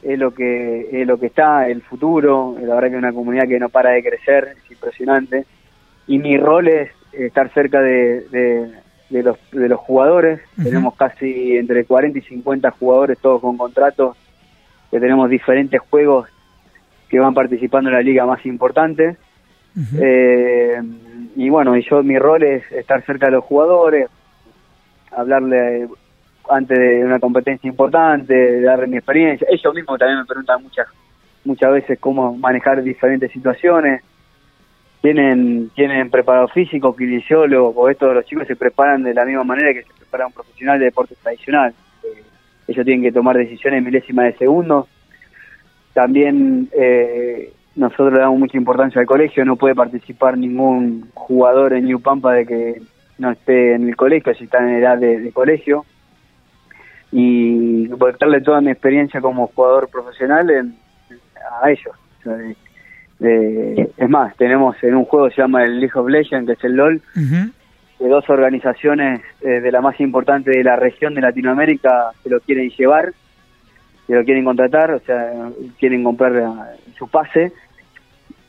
es 0.05 0.19
lo 0.19 0.33
que 0.33 0.89
es 0.91 1.07
lo 1.07 1.17
que 1.17 1.27
está, 1.27 1.67
el 1.67 1.81
futuro, 1.81 2.55
la 2.61 2.75
verdad 2.75 2.89
que 2.89 2.95
es 2.95 3.03
una 3.03 3.13
comunidad 3.13 3.47
que 3.47 3.59
no 3.59 3.69
para 3.69 3.91
de 3.91 4.03
crecer, 4.03 4.55
es 4.57 4.71
impresionante. 4.71 5.45
Y 6.07 6.19
mi 6.19 6.37
rol 6.37 6.67
es 6.67 6.91
estar 7.13 7.51
cerca 7.53 7.81
de, 7.81 8.21
de, 9.09 9.23
los, 9.23 9.37
de 9.51 9.69
los 9.69 9.79
jugadores, 9.79 10.41
tenemos 10.61 10.95
casi 10.95 11.55
entre 11.55 11.85
40 11.85 12.19
y 12.19 12.21
50 12.21 12.71
jugadores, 12.71 13.19
todos 13.19 13.39
con 13.41 13.57
contratos, 13.57 14.17
que 14.91 14.99
tenemos 14.99 15.29
diferentes 15.29 15.79
juegos 15.89 16.27
que 17.09 17.19
van 17.19 17.33
participando 17.33 17.89
en 17.89 17.95
la 17.95 18.01
liga 18.01 18.25
más 18.25 18.45
importante. 18.45 19.17
Eh, 19.99 20.81
y 21.35 21.49
bueno, 21.49 21.75
y 21.75 21.83
yo 21.83 22.03
mi 22.03 22.17
rol 22.17 22.43
es 22.43 22.71
estar 22.71 23.03
cerca 23.05 23.27
de 23.27 23.33
los 23.33 23.43
jugadores, 23.43 24.09
hablarle 25.11 25.87
antes 26.49 26.77
de 26.77 27.03
una 27.05 27.19
competencia 27.19 27.67
importante, 27.67 28.61
darle 28.61 28.87
mi 28.87 28.97
experiencia. 28.97 29.47
Ellos 29.49 29.73
mismos 29.73 29.99
también 29.99 30.19
me 30.19 30.25
preguntan 30.25 30.61
muchas 30.61 30.87
muchas 31.45 31.73
veces 31.73 31.99
cómo 31.99 32.35
manejar 32.37 32.81
diferentes 32.83 33.31
situaciones. 33.31 34.01
Tienen 35.01 35.69
tienen 35.75 36.09
preparado 36.09 36.47
físico, 36.47 36.95
kinesiólogo, 36.95 37.81
o 37.81 37.89
estos 37.89 38.13
los 38.13 38.25
chicos 38.25 38.47
se 38.47 38.55
preparan 38.55 39.03
de 39.03 39.13
la 39.13 39.25
misma 39.25 39.43
manera 39.43 39.73
que 39.73 39.83
se 39.83 39.93
prepara 39.99 40.27
un 40.27 40.33
profesional 40.33 40.79
de 40.79 40.85
deporte 40.85 41.15
tradicional. 41.21 41.73
Eh, 42.03 42.23
ellos 42.67 42.85
tienen 42.85 43.03
que 43.03 43.11
tomar 43.11 43.35
decisiones 43.35 43.83
milésimas 43.83 44.25
de 44.25 44.37
segundo. 44.37 44.87
También 45.93 46.69
eh, 46.71 47.51
nosotros 47.75 48.13
le 48.13 48.19
damos 48.19 48.39
mucha 48.39 48.57
importancia 48.57 49.01
al 49.01 49.07
colegio, 49.07 49.43
no 49.43 49.57
puede 49.57 49.75
participar 49.75 50.37
ningún 50.37 51.09
jugador 51.13 51.73
en 51.73 51.85
New 51.85 51.99
Pampa 51.99 52.33
de 52.33 52.45
que 52.45 52.81
no 53.17 53.31
esté 53.31 53.75
en 53.75 53.89
el 53.89 53.95
colegio, 53.95 54.33
si 54.33 54.45
está 54.45 54.59
en 54.59 54.75
edad 54.75 54.97
de 54.97 55.31
colegio 55.33 55.85
y 57.15 57.87
darle 58.19 58.41
toda 58.41 58.59
mi 58.59 58.71
experiencia 58.71 59.21
como 59.21 59.47
jugador 59.47 59.87
profesional 59.87 60.73
a 61.61 61.69
ellos. 61.69 61.95
es 63.13 64.09
más, 64.09 64.35
tenemos 64.35 64.75
en 64.83 64.95
un 64.95 65.05
juego 65.05 65.27
que 65.29 65.35
se 65.35 65.41
llama 65.41 65.63
el 65.63 65.79
League 65.79 65.93
of 65.93 66.09
Legends, 66.09 66.47
que 66.47 66.53
es 66.53 66.63
el 66.63 66.75
LOL, 66.75 67.01
de 67.99 68.09
dos 68.09 68.27
organizaciones 68.29 69.21
eh, 69.41 69.61
de 69.61 69.71
la 69.71 69.79
más 69.79 69.99
importante 69.99 70.49
de 70.49 70.63
la 70.63 70.75
región 70.75 71.13
de 71.13 71.21
Latinoamérica 71.21 72.11
que 72.23 72.29
lo 72.31 72.39
quieren 72.41 72.69
llevar, 72.71 73.13
que 74.07 74.15
lo 74.15 74.23
quieren 74.25 74.43
contratar, 74.43 74.91
o 74.91 74.99
sea, 75.01 75.31
quieren 75.79 76.03
comprar 76.03 76.35
eh, 76.35 76.45
su 76.97 77.07
pase 77.07 77.53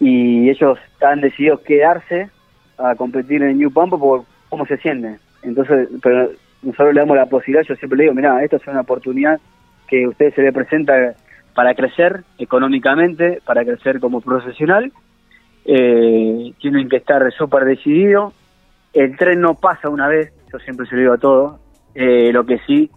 y 0.00 0.49
ellos 0.49 0.78
han 1.02 1.21
decidido 1.21 1.62
quedarse 1.62 2.30
a 2.78 2.94
competir 2.94 3.42
en 3.42 3.59
New 3.59 3.71
Pampa 3.71 3.99
por 3.99 4.25
cómo 4.49 4.66
se 4.66 4.78
sienten. 4.78 5.18
Entonces, 5.42 5.88
pero 6.02 6.30
nosotros 6.64 6.94
le 6.94 7.00
damos 7.00 7.16
la 7.16 7.26
posibilidad, 7.26 7.64
yo 7.64 7.76
siempre 7.76 7.97
le 7.97 8.04
digo, 8.04 8.14
mira, 8.14 8.42
esto 8.42 8.56
es 8.56 8.66
una 8.66 8.80
oportunidad 8.80 9.40
que 9.88 10.04
a 10.04 10.09
usted 10.09 10.35
se 10.35 10.42
le 10.42 10.52
presenta 10.52 11.14
para 11.54 11.75
crecer 11.75 12.25
económicamente, 12.38 13.40
para 13.44 13.64
crecer 13.64 14.00
como 14.00 14.21
profesional, 14.21 14.92
eh, 15.64 16.52
tienen 16.61 16.88
que 16.88 16.97
estar 16.97 17.30
súper 17.33 17.64
decididos, 17.64 18.35
el 18.92 19.16
tren 19.16 19.40
no 19.40 19.54
pasa 19.54 19.88
una 19.88 20.09
vez, 20.09 20.33
yo 20.52 20.59
siempre 20.59 20.87
se 20.87 20.94
lo 20.94 21.00
digo 21.00 21.12
a 21.14 21.18
todos, 21.18 21.61
eh, 21.94 22.33
lo 22.33 22.44
que 22.44 22.59
sí, 22.66 22.90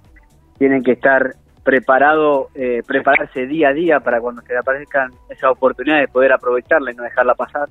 tienen 0.57 0.83
que 0.83 0.93
estar 0.93 1.33
preparados, 1.63 2.47
eh, 2.55 2.81
prepararse 2.88 3.45
día 3.45 3.69
a 3.69 3.74
día 3.74 4.00
para 4.00 4.21
cuando 4.21 4.41
se 4.41 4.53
le 4.53 4.59
aparezcan 4.59 5.12
esas 5.29 5.51
oportunidades 5.51 6.07
de 6.07 6.13
poder 6.13 6.31
aprovecharla 6.31 6.91
y 6.91 6.95
no 6.95 7.03
dejarla 7.03 7.36
pasar. 7.36 7.67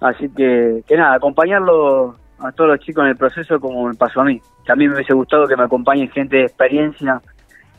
Así 0.00 0.28
que, 0.30 0.82
que 0.86 0.96
nada, 0.96 1.16
acompañarlo 1.16 2.14
a 2.40 2.52
todos 2.52 2.70
los 2.70 2.80
chicos 2.80 3.04
en 3.04 3.10
el 3.10 3.16
proceso 3.16 3.60
como 3.60 3.88
me 3.88 3.94
pasó 3.94 4.22
a 4.22 4.24
mí. 4.24 4.40
También 4.66 4.90
me 4.90 4.96
hubiese 4.96 5.14
gustado 5.14 5.46
que 5.46 5.56
me 5.56 5.64
acompañe 5.64 6.08
gente 6.08 6.38
de 6.38 6.44
experiencia 6.44 7.20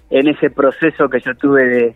en 0.10 0.28
ese 0.28 0.50
proceso 0.50 1.10
que 1.10 1.20
yo 1.20 1.34
tuve 1.36 1.96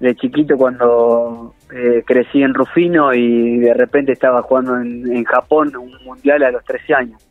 de, 0.00 0.14
chiquito 0.16 0.56
cuando 0.56 1.54
eh, 1.72 2.02
crecí 2.04 2.42
en 2.42 2.52
Rufino 2.52 3.14
y 3.14 3.58
de 3.58 3.74
repente 3.74 4.12
estaba 4.12 4.42
jugando 4.42 4.78
en, 4.78 5.24
Japón 5.24 5.74
un 5.76 5.92
mundial 6.04 6.42
a 6.42 6.50
los 6.50 6.64
13 6.64 6.94
años. 6.94 7.28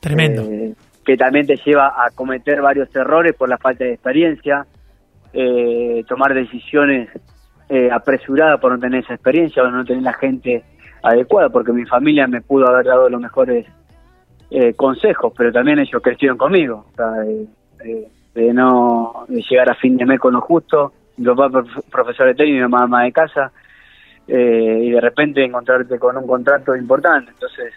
Tremendo. 0.00 0.42
Eh, 0.42 0.74
que 1.04 1.16
también 1.16 1.46
te 1.46 1.56
lleva 1.56 1.88
a 1.88 2.10
cometer 2.14 2.60
varios 2.60 2.94
errores 2.94 3.34
por 3.34 3.48
la 3.48 3.58
falta 3.58 3.84
de 3.84 3.94
experiencia, 3.94 4.66
eh, 5.32 6.04
tomar 6.08 6.34
decisiones 6.34 7.08
apresuradas 7.90 8.60
por 8.60 8.70
no 8.72 8.78
tener 8.78 9.02
esa 9.02 9.14
experiencia 9.14 9.62
o 9.62 9.70
no 9.70 9.84
tener 9.84 10.02
la 10.02 10.12
gente 10.12 10.62
adecuada, 11.04 11.50
porque 11.50 11.72
mi 11.72 11.84
familia 11.84 12.26
me 12.26 12.40
pudo 12.40 12.66
haber 12.66 12.86
dado 12.86 13.08
los 13.10 13.20
mejores 13.20 13.66
eh, 14.50 14.72
consejos, 14.74 15.32
pero 15.36 15.52
también 15.52 15.78
ellos 15.78 16.02
crecieron 16.02 16.38
conmigo, 16.38 16.86
de, 17.78 18.52
no 18.52 19.26
llegar 19.28 19.70
a 19.70 19.74
fin 19.74 19.96
de 19.96 20.06
mes 20.06 20.18
con 20.18 20.32
lo 20.32 20.40
justo, 20.40 20.92
mi 21.18 21.26
papá 21.26 21.62
profesor 21.90 22.26
de 22.26 22.34
tenis, 22.34 22.54
mi 22.54 22.68
mamá 22.68 23.04
de 23.04 23.12
casa, 23.12 23.52
eh, 24.26 24.80
y 24.82 24.90
de 24.90 25.00
repente 25.00 25.44
encontrarte 25.44 25.98
con 25.98 26.16
un 26.16 26.26
contrato 26.26 26.74
importante, 26.74 27.30
entonces 27.32 27.74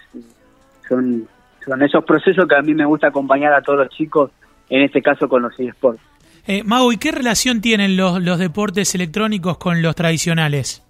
son, 0.87 1.27
son 1.65 1.83
esos 1.83 2.05
procesos 2.05 2.47
que 2.47 2.55
a 2.55 2.61
mí 2.61 2.73
me 2.73 2.85
gusta 2.85 3.07
acompañar 3.07 3.53
a 3.53 3.61
todos 3.61 3.79
los 3.79 3.89
chicos, 3.89 4.31
en 4.69 4.83
este 4.83 5.01
caso 5.01 5.27
con 5.27 5.41
los 5.41 5.59
eSports. 5.59 6.01
Eh, 6.47 6.63
Mau, 6.63 6.93
¿y 6.93 6.97
qué 6.97 7.11
relación 7.11 7.59
tienen 7.59 7.97
los, 7.97 8.21
los 8.21 8.39
deportes 8.39 8.95
electrónicos 8.95 9.57
con 9.57 9.81
los 9.81 9.95
tradicionales? 9.95 10.86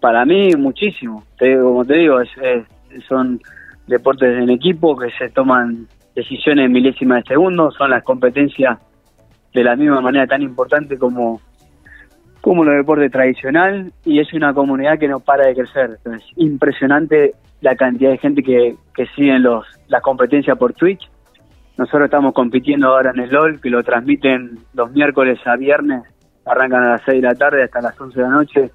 Para 0.00 0.24
mí 0.24 0.54
muchísimo, 0.56 1.24
como 1.38 1.84
te 1.84 1.94
digo, 1.94 2.18
son 3.08 3.40
deportes 3.86 4.38
en 4.38 4.50
equipo 4.50 4.96
que 4.96 5.10
se 5.18 5.30
toman 5.30 5.88
decisiones 6.14 6.70
milésimas 6.70 7.24
de 7.24 7.34
segundo, 7.34 7.70
son 7.72 7.90
las 7.90 8.04
competencias 8.04 8.78
de 9.52 9.64
la 9.64 9.76
misma 9.76 10.00
manera 10.00 10.26
tan 10.26 10.42
importante 10.42 10.98
como, 10.98 11.40
como 12.40 12.64
los 12.64 12.76
deportes 12.76 13.10
tradicional 13.10 13.92
y 14.04 14.20
es 14.20 14.32
una 14.32 14.52
comunidad 14.54 14.98
que 14.98 15.08
no 15.08 15.20
para 15.20 15.46
de 15.46 15.54
crecer. 15.54 15.98
Es 16.04 16.22
impresionante 16.36 17.34
la 17.60 17.74
cantidad 17.74 18.10
de 18.10 18.18
gente 18.18 18.42
que, 18.42 18.76
que 18.94 19.06
siguen 19.16 19.42
los, 19.42 19.66
las 19.88 20.02
competencias 20.02 20.56
por 20.58 20.74
Twitch. 20.74 21.08
Nosotros 21.76 22.04
estamos 22.04 22.34
compitiendo 22.34 22.88
ahora 22.88 23.12
en 23.14 23.20
el 23.20 23.30
LOL, 23.30 23.60
que 23.60 23.70
lo 23.70 23.82
transmiten 23.82 24.58
los 24.74 24.92
miércoles 24.92 25.38
a 25.46 25.56
viernes, 25.56 26.02
arrancan 26.44 26.82
a 26.84 26.90
las 26.90 27.02
6 27.04 27.22
de 27.22 27.28
la 27.28 27.34
tarde 27.34 27.62
hasta 27.62 27.80
las 27.80 28.00
11 28.00 28.16
de 28.16 28.22
la 28.22 28.32
noche 28.32 28.70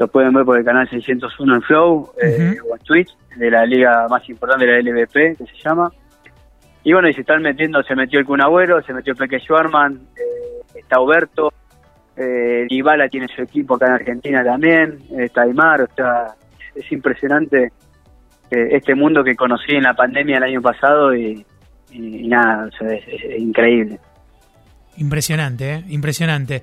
lo 0.00 0.08
pueden 0.08 0.32
ver 0.32 0.46
por 0.46 0.56
el 0.56 0.64
canal 0.64 0.88
601 0.88 1.56
en 1.56 1.60
Flow 1.60 2.10
eh, 2.22 2.56
o 2.66 2.74
en 2.74 2.82
Twitch, 2.82 3.14
de 3.36 3.50
la 3.50 3.66
liga 3.66 4.06
más 4.08 4.26
importante 4.30 4.64
de 4.64 4.82
la 4.82 4.90
LVP, 4.90 5.36
que 5.36 5.44
se 5.44 5.62
llama. 5.62 5.92
Y 6.82 6.94
bueno, 6.94 7.10
y 7.10 7.12
se 7.12 7.20
están 7.20 7.42
metiendo, 7.42 7.82
se 7.82 7.94
metió 7.94 8.18
el 8.18 8.24
Kun 8.24 8.40
se 8.86 8.94
metió 8.94 9.14
Peque 9.14 9.38
Schwarman, 9.40 10.00
eh, 10.16 10.78
está 10.78 11.02
Huberto, 11.02 11.52
eh, 12.16 12.66
Ibala 12.70 13.10
tiene 13.10 13.28
su 13.28 13.42
equipo 13.42 13.74
acá 13.74 13.88
en 13.88 13.92
Argentina 13.92 14.42
también, 14.42 15.00
está 15.18 15.42
Aymar, 15.42 15.82
o 15.82 15.94
sea, 15.94 16.28
es 16.74 16.90
impresionante 16.90 17.70
eh, 18.50 18.68
este 18.70 18.94
mundo 18.94 19.22
que 19.22 19.36
conocí 19.36 19.72
en 19.72 19.82
la 19.82 19.92
pandemia 19.92 20.38
el 20.38 20.44
año 20.44 20.62
pasado 20.62 21.14
y, 21.14 21.44
nada, 21.92 22.70
es, 22.88 23.38
increíble. 23.38 24.00
Impresionante, 24.96 25.74
¿eh? 25.74 25.84
impresionante. 25.90 26.62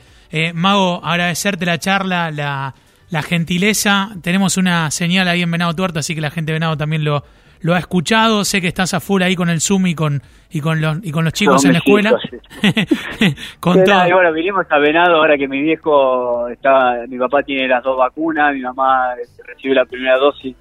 Mago, 0.56 1.06
agradecerte 1.06 1.66
la 1.68 1.78
charla, 1.78 2.32
la, 2.32 2.74
la 3.10 3.22
gentileza. 3.22 4.10
Tenemos 4.22 4.58
una 4.58 4.92
señal 4.92 5.28
ahí 5.28 5.42
en 5.42 5.52
Venado 5.52 5.74
Tuerto, 5.74 6.00
así 6.00 6.16
que 6.16 6.22
la 6.22 6.32
gente 6.32 6.52
de 6.52 6.56
Venado 6.56 6.78
también 6.78 7.04
lo, 7.04 7.24
lo 7.62 7.74
ha 7.74 7.80
escuchado. 7.80 8.44
Sé 8.44 8.62
que 8.62 8.68
estás 8.68 8.94
a 8.94 9.00
full 9.00 9.22
ahí 9.22 9.36
con 9.36 9.50
el 9.50 9.62
Zoom 9.62 9.88
y 9.88 9.96
con, 9.96 10.22
y 10.50 10.62
con, 10.62 10.82
los, 10.82 11.00
y 11.04 11.12
con 11.12 11.24
los 11.24 11.34
chicos 11.34 11.64
en 11.66 11.74
la 11.74 11.80
escuela. 11.80 12.12
con 13.60 13.84
todo. 13.84 14.14
bueno, 14.14 14.34
vinimos 14.34 14.66
a 14.70 14.78
Venado 14.80 15.16
ahora 15.18 15.38
que 15.38 15.48
mi 15.48 15.62
viejo 15.62 16.48
estaba, 16.50 17.06
mi 17.08 17.18
papá 17.18 17.44
tiene 17.44 17.68
las 17.68 17.84
dos 17.84 17.98
vacunas, 17.98 18.54
mi 18.54 18.62
mamá 18.62 19.16
recibió 19.46 19.76
la 19.76 19.86
primera 19.86 20.18
dosis 20.18 20.56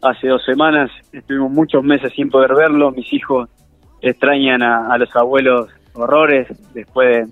hace 0.00 0.28
dos 0.28 0.44
semanas. 0.44 0.90
Estuvimos 1.12 1.50
muchos 1.50 1.84
meses 1.84 2.12
sin 2.14 2.30
poder 2.30 2.54
verlo. 2.54 2.90
Mis 2.90 3.12
hijos 3.12 3.48
extrañan 4.00 4.62
a, 4.62 4.96
los 4.98 5.14
abuelos 5.14 5.68
horrores 5.94 6.48
después 6.72 7.30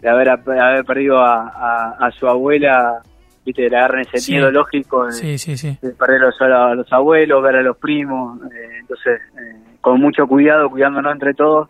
de, 0.00 0.08
haber, 0.08 0.28
haber 0.28 0.84
perdido 0.84 1.20
a, 1.20 1.96
a 1.98 2.10
su 2.10 2.26
abuela 2.26 3.00
viste, 3.44 3.68
le 3.68 3.76
agarran 3.76 4.04
ese 4.12 4.32
miedo 4.32 4.50
lógico 4.50 5.06
de, 5.06 5.94
perder 5.98 6.22
a 6.22 6.74
los, 6.74 6.92
abuelos, 6.92 7.42
ver 7.42 7.56
a 7.56 7.62
los 7.62 7.76
primos, 7.76 8.40
eh, 8.44 8.78
entonces 8.80 9.20
eh, 9.38 9.76
con 9.80 10.00
mucho 10.00 10.26
cuidado, 10.26 10.70
cuidándonos 10.70 11.12
entre 11.12 11.34
todos, 11.34 11.68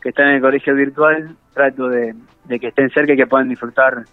que 0.00 0.10
están 0.10 0.28
en 0.28 0.36
el 0.36 0.40
colegio 0.40 0.74
virtual, 0.74 1.36
trato 1.52 1.88
de, 1.88 2.14
que 2.48 2.68
estén 2.68 2.90
cerca 2.90 3.12
y 3.12 3.16
que 3.16 3.26
puedan 3.26 3.48
disfrutar 3.48 4.04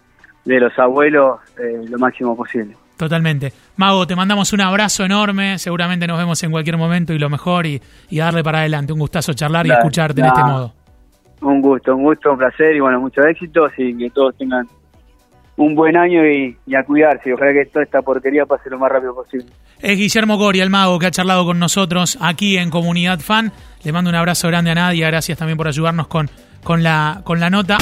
de 0.44 0.60
los 0.60 0.78
abuelos 0.78 1.40
eh, 1.58 1.84
lo 1.88 1.98
máximo 1.98 2.36
posible. 2.36 2.76
Totalmente. 2.96 3.52
Mago, 3.76 4.06
te 4.06 4.14
mandamos 4.14 4.52
un 4.52 4.60
abrazo 4.60 5.04
enorme, 5.04 5.58
seguramente 5.58 6.06
nos 6.06 6.18
vemos 6.18 6.42
en 6.44 6.52
cualquier 6.52 6.76
momento 6.76 7.12
y 7.12 7.18
lo 7.18 7.28
mejor 7.28 7.66
y, 7.66 7.80
darle 8.10 8.44
para 8.44 8.60
adelante. 8.60 8.92
Un 8.92 9.00
gustazo 9.00 9.32
charlar 9.32 9.66
y 9.66 9.72
escucharte 9.72 10.20
en 10.20 10.26
este 10.26 10.42
modo. 10.42 10.72
Un 11.40 11.60
gusto, 11.60 11.94
un 11.94 12.04
gusto, 12.04 12.32
un 12.32 12.38
placer 12.38 12.76
y 12.76 12.80
bueno, 12.80 13.00
muchos 13.00 13.26
éxitos 13.26 13.72
y 13.76 13.96
que 13.96 14.10
todos 14.10 14.36
tengan 14.36 14.66
un 15.56 15.74
buen 15.74 15.96
año 15.96 16.26
y, 16.26 16.56
a 16.74 16.82
cuidarse. 16.84 17.32
Ojalá 17.32 17.52
que 17.52 17.66
toda 17.66 17.84
esta 17.84 18.02
porquería 18.02 18.44
pase 18.46 18.70
lo 18.70 18.78
más 18.78 18.90
rápido 18.90 19.14
posible. 19.14 19.46
Es 19.80 19.96
Guillermo 19.96 20.38
Coria, 20.38 20.64
el 20.64 20.70
mago, 20.70 20.98
que 20.98 21.06
ha 21.06 21.10
charlado 21.10 21.44
con 21.44 21.58
nosotros 21.58 22.18
aquí 22.20 22.56
en 22.56 22.70
Comunidad 22.70 23.20
Fan. 23.20 23.52
Le 23.84 23.92
mando 23.92 24.10
un 24.10 24.16
abrazo 24.16 24.48
grande 24.48 24.70
a 24.70 24.74
Nadia. 24.74 25.08
Gracias 25.08 25.38
también 25.38 25.56
por 25.56 25.68
ayudarnos 25.68 26.08
con, 26.08 26.28
con, 26.62 26.82
la, 26.82 27.20
con 27.24 27.38
la 27.40 27.50
nota. 27.50 27.78